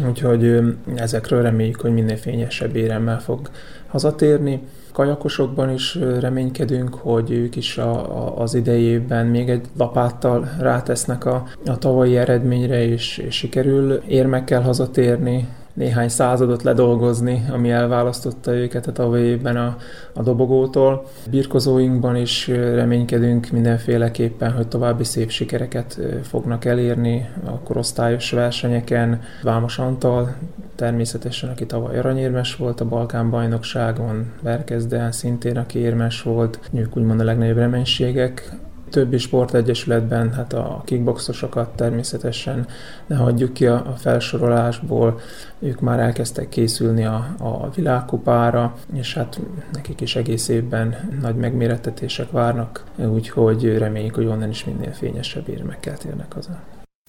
úgyhogy 0.08 0.60
ezekről 0.95 1.41
reméljük, 1.41 1.82
hogy 1.82 1.93
minél 1.93 2.15
fényesebb 2.15 2.76
éremmel 2.76 3.19
fog 3.19 3.50
hazatérni. 3.88 4.62
Kajakosokban 4.91 5.69
is 5.69 5.95
reménykedünk, 6.19 6.93
hogy 6.93 7.32
ők 7.32 7.56
is 7.56 7.78
a, 7.78 7.91
a, 7.91 8.41
az 8.41 8.54
idejében 8.54 9.26
még 9.26 9.50
egy 9.50 9.65
lapáttal 9.78 10.50
rátesznek 10.60 11.26
a, 11.26 11.47
a 11.65 11.78
tavalyi 11.78 12.17
eredményre, 12.17 12.84
és, 12.84 13.17
és 13.17 13.36
sikerül 13.36 14.02
érmekkel 14.08 14.62
hazatérni 14.62 15.47
néhány 15.73 16.10
századot 16.10 16.63
ledolgozni, 16.63 17.45
ami 17.51 17.71
elválasztotta 17.71 18.53
őket 18.53 18.88
a 18.88 18.91
tavalyi 18.91 19.23
évben 19.23 19.57
a, 19.57 19.77
a 20.13 20.23
dobogótól. 20.23 21.05
Birkozóinkban 21.29 22.15
is 22.15 22.47
reménykedünk 22.47 23.49
mindenféleképpen, 23.51 24.51
hogy 24.51 24.67
további 24.67 25.03
szép 25.03 25.29
sikereket 25.29 25.99
fognak 26.23 26.65
elérni 26.65 27.29
a 27.45 27.60
korosztályos 27.60 28.31
versenyeken. 28.31 29.21
Vámos 29.43 29.79
Antal 29.79 30.36
természetesen, 30.75 31.49
aki 31.49 31.65
tavaly 31.65 31.97
aranyérmes 31.97 32.55
volt 32.55 32.81
a 32.81 32.86
Balkán 32.88 33.29
bajnokságon, 33.29 34.31
Berkezden 34.41 35.12
szintén, 35.12 35.57
aki 35.57 35.79
érmes 35.79 36.21
volt, 36.21 36.60
ők 36.73 36.97
úgymond 36.97 37.19
a 37.19 37.23
legnagyobb 37.23 37.57
reménységek 37.57 38.51
többi 38.91 39.17
sportegyesületben, 39.17 40.34
hát 40.34 40.54
a 40.54 40.82
kickboxosokat 40.86 41.69
természetesen 41.75 42.67
ne 43.08 43.15
hagyjuk 43.15 43.54
ki 43.54 43.67
a, 43.67 43.73
a 43.73 43.95
felsorolásból, 43.97 45.19
ők 45.60 45.80
már 45.80 45.99
elkezdtek 45.99 46.49
készülni 46.49 47.06
a, 47.06 47.27
a 47.39 47.69
világkupára, 47.69 48.75
és 48.93 49.13
hát 49.13 49.39
nekik 49.73 50.01
is 50.01 50.15
egész 50.15 50.47
évben 50.47 51.17
nagy 51.21 51.36
megmérettetések 51.36 52.32
várnak, 52.32 52.84
úgyhogy 52.97 53.77
reméljük, 53.77 54.15
hogy 54.15 54.25
onnan 54.25 54.49
is 54.49 54.65
minél 54.65 54.91
fényesebb 54.91 55.49
érmekkel 55.49 55.97
térnek 55.97 56.34
haza. 56.34 56.60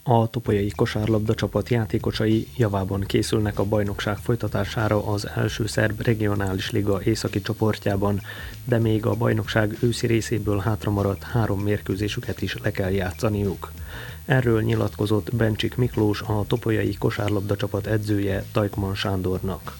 A 0.05 0.31
topolyai 0.31 0.71
kosárlabda 0.77 1.35
csapat 1.35 1.69
játékosai 1.69 2.49
javában 2.57 3.01
készülnek 3.01 3.59
a 3.59 3.65
bajnokság 3.65 4.17
folytatására 4.17 5.07
az 5.07 5.29
első 5.35 5.67
szerb 5.67 6.01
regionális 6.01 6.71
liga 6.71 7.03
északi 7.03 7.41
csoportjában, 7.41 8.21
de 8.65 8.79
még 8.79 9.07
a 9.07 9.15
bajnokság 9.15 9.77
őszi 9.81 10.07
részéből 10.07 10.59
hátramaradt 10.59 11.23
három 11.23 11.61
mérkőzésüket 11.61 12.43
is 12.43 12.57
le 12.62 12.71
kell 12.71 12.91
játszaniuk. 12.91 13.73
Erről 14.25 14.62
nyilatkozott 14.62 15.35
Bencsik 15.35 15.77
Miklós, 15.77 16.21
a 16.21 16.45
topolyai 16.47 16.95
kosárlabda 16.95 17.57
csapat 17.57 17.87
edzője 17.87 18.45
Tajkman 18.53 18.95
Sándornak. 18.95 19.77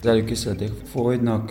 Az 0.00 0.06
előkészületek 0.06 0.70
folynak, 0.84 1.50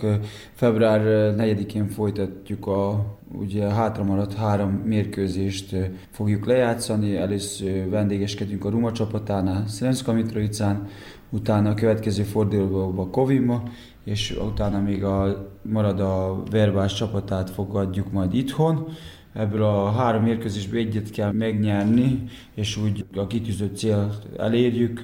február 0.52 1.00
4-én 1.38 1.88
folytatjuk 1.88 2.66
a 2.66 3.04
ugye 3.32 3.64
hátra 3.64 4.04
maradt 4.04 4.34
három 4.34 4.70
mérkőzést 4.70 5.76
fogjuk 6.10 6.46
lejátszani. 6.46 7.16
Először 7.16 7.88
vendégeskedünk 7.88 8.64
a 8.64 8.70
Ruma 8.70 8.92
csapatánál, 8.92 9.66
Srenszka 9.66 10.12
Mitrovicán, 10.12 10.86
utána 11.30 11.70
a 11.70 11.74
következő 11.74 12.22
fordulóban 12.22 13.10
Kovima, 13.10 13.62
és 14.04 14.38
utána 14.52 14.80
még 14.80 15.04
a, 15.04 15.48
marad 15.62 16.00
a 16.00 16.42
Verbás 16.50 16.94
csapatát 16.94 17.50
fogadjuk 17.50 18.12
majd 18.12 18.34
itthon. 18.34 18.88
Ebből 19.34 19.62
a 19.62 19.90
három 19.90 20.22
mérkőzésből 20.22 20.80
egyet 20.80 21.10
kell 21.10 21.32
megnyerni, 21.32 22.22
és 22.54 22.76
úgy 22.76 23.04
a 23.14 23.26
kitűzött 23.26 23.76
célt 23.76 24.26
elérjük, 24.38 25.00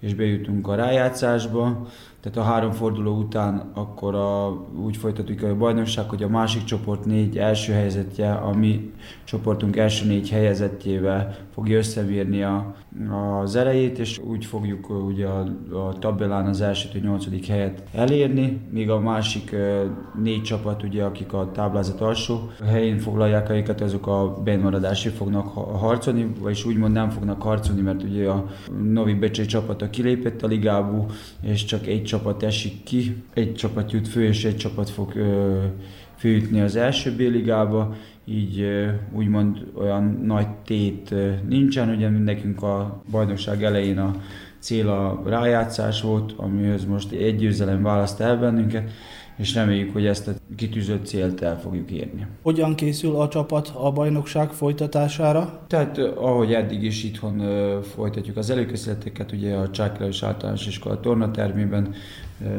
és 0.00 0.14
bejutunk 0.14 0.68
a 0.68 0.74
rájátszásba. 0.74 1.86
Tehát 2.20 2.38
a 2.38 2.52
három 2.52 2.70
forduló 2.70 3.16
után 3.16 3.70
akkor 3.74 4.14
a, 4.14 4.64
úgy 4.84 4.96
folytatjuk 4.96 5.42
a 5.42 5.56
bajnokság, 5.56 6.08
hogy 6.08 6.22
a 6.22 6.28
másik 6.28 6.64
csoport 6.64 7.04
négy 7.04 7.38
első 7.38 7.72
helyzetje, 7.72 8.32
a 8.32 8.52
mi 8.52 8.92
csoportunk 9.24 9.76
első 9.76 10.06
négy 10.06 10.30
helyezettjével 10.30 11.36
fogja 11.54 11.78
összebírni 11.78 12.42
a, 12.42 12.74
az 13.42 13.56
elejét, 13.56 13.98
és 13.98 14.18
úgy 14.18 14.44
fogjuk 14.44 14.90
ugye 15.06 15.26
a, 15.26 15.46
a 15.86 15.98
tabellán 15.98 16.46
az 16.46 16.60
első 16.60 17.00
nyolcadik 17.02 17.46
helyet 17.46 17.82
elérni, 17.92 18.60
míg 18.70 18.90
a 18.90 19.00
másik 19.00 19.56
négy 20.22 20.42
csapat, 20.42 20.82
ugye, 20.82 21.04
akik 21.04 21.32
a 21.32 21.50
táblázat 21.52 22.00
alsó 22.00 22.50
helyén 22.66 22.98
foglalják 22.98 23.46
helyeket, 23.46 23.80
azok 23.80 24.06
a 24.06 24.40
benmaradásra 24.44 25.10
fognak 25.10 25.46
harcolni, 25.78 26.32
vagyis 26.40 26.64
úgymond 26.64 26.92
nem 26.92 27.10
fognak 27.10 27.42
harcolni, 27.42 27.80
mert 27.80 28.02
ugye 28.02 28.28
a 28.28 28.46
Novi 28.92 29.14
Becsei 29.14 29.46
csapata 29.46 29.90
kilépett 29.90 30.42
a 30.42 30.46
ligából, 30.46 31.06
és 31.42 31.64
csak 31.64 31.86
egy 31.86 32.02
csapat 32.10 32.42
esik 32.42 32.82
ki, 32.82 33.22
egy 33.34 33.54
csapat 33.54 33.92
jut 33.92 34.08
fő, 34.08 34.24
és 34.24 34.44
egy 34.44 34.56
csapat 34.56 34.90
fog 34.90 35.16
ö, 35.16 35.64
főjutni 36.16 36.60
az 36.60 36.76
első 36.76 37.12
B-ligába, 37.12 37.94
így 38.24 38.66
úgymond 39.12 39.66
olyan 39.74 40.20
nagy 40.24 40.48
tét 40.64 41.14
nincsen, 41.48 41.88
ugye 41.88 42.08
nekünk 42.08 42.62
a 42.62 43.02
bajnokság 43.10 43.64
elején 43.64 43.98
a 43.98 44.14
cél 44.58 44.88
a 44.88 45.22
rájátszás 45.26 46.02
volt, 46.02 46.32
amihez 46.36 46.84
most 46.84 47.12
egy 47.12 47.36
győzelem 47.36 47.82
választ 47.82 48.20
el 48.20 48.36
bennünket, 48.36 48.90
és 49.40 49.54
reméljük, 49.54 49.92
hogy 49.92 50.06
ezt 50.06 50.28
a 50.28 50.32
kitűzött 50.56 51.06
célt 51.06 51.42
el 51.42 51.60
fogjuk 51.60 51.90
érni. 51.90 52.26
Hogyan 52.42 52.74
készül 52.74 53.16
a 53.16 53.28
csapat 53.28 53.72
a 53.74 53.92
bajnokság 53.92 54.50
folytatására? 54.50 55.64
Tehát 55.66 55.98
ahogy 55.98 56.52
eddig 56.52 56.82
is 56.82 57.04
itthon 57.04 57.42
folytatjuk 57.82 58.36
az 58.36 58.50
előkészületeket, 58.50 59.32
ugye 59.32 59.54
a 59.54 59.70
Csáklás 59.70 60.22
általános 60.22 60.66
iskola 60.66 61.00
tornatermében 61.00 61.94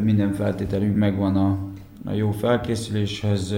minden 0.02 0.34
feltételünk 0.34 0.96
megvan 0.96 1.36
a, 1.36 1.58
a 2.06 2.12
jó 2.14 2.32
felkészüléshez, 2.32 3.54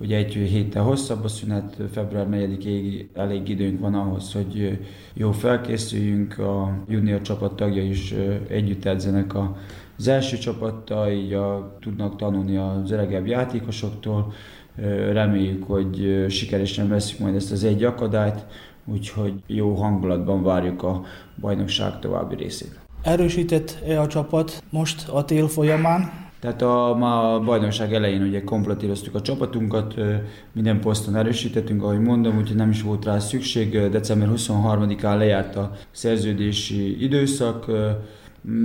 ugye 0.00 0.16
egy 0.16 0.32
héttel 0.32 0.82
hosszabb 0.82 1.24
a 1.24 1.28
szünet, 1.28 1.76
február 1.92 2.26
4-ig 2.30 3.06
elég 3.14 3.48
időnk 3.48 3.80
van 3.80 3.94
ahhoz, 3.94 4.32
hogy 4.32 4.78
jó 5.14 5.32
felkészüljünk, 5.32 6.38
a 6.38 6.78
junior 6.88 7.22
csapat 7.22 7.56
tagja 7.56 7.82
is 7.82 8.14
együtt 8.48 8.84
edzenek 8.84 9.34
a 9.34 9.56
az 9.98 10.08
első 10.08 10.38
csapattal, 10.38 11.10
így 11.10 11.32
a, 11.32 11.76
tudnak 11.80 12.16
tanulni 12.16 12.56
az 12.56 12.90
öregebb 12.90 13.26
játékosoktól. 13.26 14.32
Reméljük, 15.12 15.64
hogy 15.64 16.24
sikeresen 16.28 16.88
veszük 16.88 17.18
majd 17.18 17.34
ezt 17.34 17.52
az 17.52 17.64
egy 17.64 17.84
akadályt, 17.84 18.46
úgyhogy 18.84 19.32
jó 19.46 19.74
hangulatban 19.74 20.42
várjuk 20.42 20.82
a 20.82 21.02
bajnokság 21.40 21.98
további 21.98 22.34
részét. 22.34 22.78
Erősített-e 23.02 24.00
a 24.00 24.06
csapat 24.06 24.62
most 24.70 25.08
a 25.08 25.24
tél 25.24 25.48
folyamán? 25.48 26.26
Tehát 26.40 26.62
a, 26.62 26.94
ma 26.98 27.34
a 27.34 27.40
bajnokság 27.40 27.94
elején 27.94 28.22
ugye 28.22 28.44
kompletíroztuk 28.44 29.14
a 29.14 29.20
csapatunkat, 29.20 29.94
minden 30.52 30.80
poszton 30.80 31.16
erősítettünk, 31.16 31.82
ahogy 31.82 32.00
mondom, 32.00 32.36
úgyhogy 32.36 32.56
nem 32.56 32.70
is 32.70 32.82
volt 32.82 33.04
rá 33.04 33.18
szükség. 33.18 33.88
December 33.88 34.28
23-án 34.34 35.16
lejárt 35.16 35.56
a 35.56 35.72
szerződési 35.90 37.02
időszak, 37.04 37.66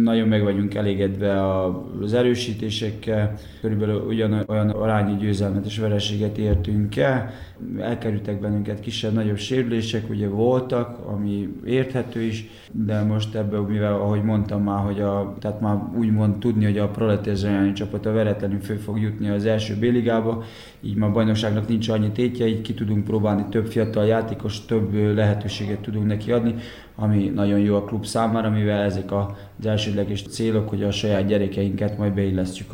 nagyon 0.03 0.27
meg 0.27 0.43
vagyunk 0.43 0.73
elégedve 0.73 1.57
az 2.01 2.13
erősítésekkel, 2.13 3.33
körülbelül 3.61 4.01
ugyan 4.01 4.43
olyan 4.47 4.69
arányi 4.69 5.17
győzelmet 5.17 5.65
és 5.65 5.77
vereséget 5.77 6.37
értünk 6.37 6.97
el. 6.97 7.31
Elkerültek 7.79 8.39
bennünket 8.39 8.79
kisebb-nagyobb 8.79 9.37
sérülések, 9.37 10.09
ugye 10.09 10.27
voltak, 10.27 10.99
ami 11.05 11.49
érthető 11.65 12.21
is, 12.21 12.49
de 12.71 13.03
most 13.03 13.35
ebből, 13.35 13.61
mivel 13.61 13.93
ahogy 13.93 14.23
mondtam 14.23 14.63
már, 14.63 14.85
hogy 14.85 15.01
a, 15.01 15.35
tehát 15.39 15.61
már 15.61 15.77
úgymond 15.97 16.37
tudni, 16.39 16.65
hogy 16.65 16.77
a 16.77 16.87
Proletezsányi 16.87 17.73
csapat 17.73 18.05
a 18.05 18.11
veretlenül 18.11 18.59
fő 18.59 18.75
fog 18.75 18.99
jutni 18.99 19.29
az 19.29 19.45
első 19.45 19.75
B-ligába, 19.75 20.43
így 20.81 20.95
ma 20.95 21.05
a 21.05 21.11
bajnokságnak 21.11 21.67
nincs 21.67 21.89
annyi 21.89 22.11
tétje, 22.11 22.47
így 22.47 22.61
ki 22.61 22.73
tudunk 22.73 23.03
próbálni 23.03 23.45
több 23.49 23.65
fiatal 23.65 24.05
játékos, 24.05 24.65
több 24.65 24.93
lehetőséget 24.93 25.79
tudunk 25.79 26.05
neki 26.05 26.31
adni, 26.31 26.55
ami 26.95 27.31
nagyon 27.35 27.59
jó 27.59 27.75
a 27.75 27.83
klub 27.83 28.05
számára, 28.05 28.49
mivel 28.49 28.81
ezek 28.81 29.11
az 29.11 29.65
elsődleges 29.65 30.23
célok, 30.23 30.69
hogy 30.69 30.83
a 30.83 30.91
saját 30.91 31.25
gyerekeinket 31.25 31.97
majd 31.97 32.13
beillesztjük 32.13 32.73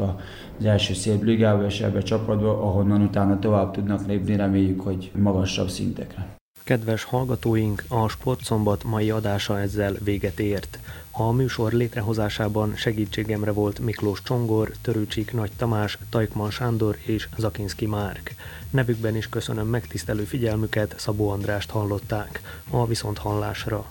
az 0.60 0.66
első 0.66 0.94
szép 0.94 1.24
ligába 1.24 1.66
és 1.66 1.80
ebbe 1.80 2.02
csapatba, 2.02 2.50
ahonnan 2.50 3.02
utána 3.02 3.40
tovább 3.40 3.72
tudnak 3.72 4.08
lépni, 4.08 4.36
reméljük, 4.36 4.82
hogy 4.82 5.12
magasabb 5.16 5.70
szintekre. 5.70 6.38
Kedves 6.64 7.04
hallgatóink, 7.04 7.84
a 7.88 8.08
Sportszombat 8.08 8.84
mai 8.84 9.12
adása 9.12 9.60
ezzel 9.60 9.94
véget 10.04 10.40
ért. 10.40 10.80
A 11.12 11.32
műsor 11.32 11.72
létrehozásában 11.72 12.76
segítségemre 12.76 13.52
volt 13.52 13.80
Miklós 13.80 14.22
Csongor, 14.24 14.72
Törőcsik 14.82 15.34
Nagy 15.34 15.52
Tamás, 15.58 15.98
Tajkman 16.10 16.52
Sándor 16.52 16.98
és 17.06 17.28
Zakinski 17.38 17.86
Márk. 17.86 18.36
Nevükben 18.70 19.16
is 19.16 19.30
köszönöm 19.30 19.68
megtisztelő 19.68 20.24
figyelmüket, 20.24 20.96
Szabó 20.98 21.30
Andrást 21.30 21.70
hallották. 21.70 22.42
A 22.70 22.86
viszont 22.86 23.18
hallásra. 23.18 23.86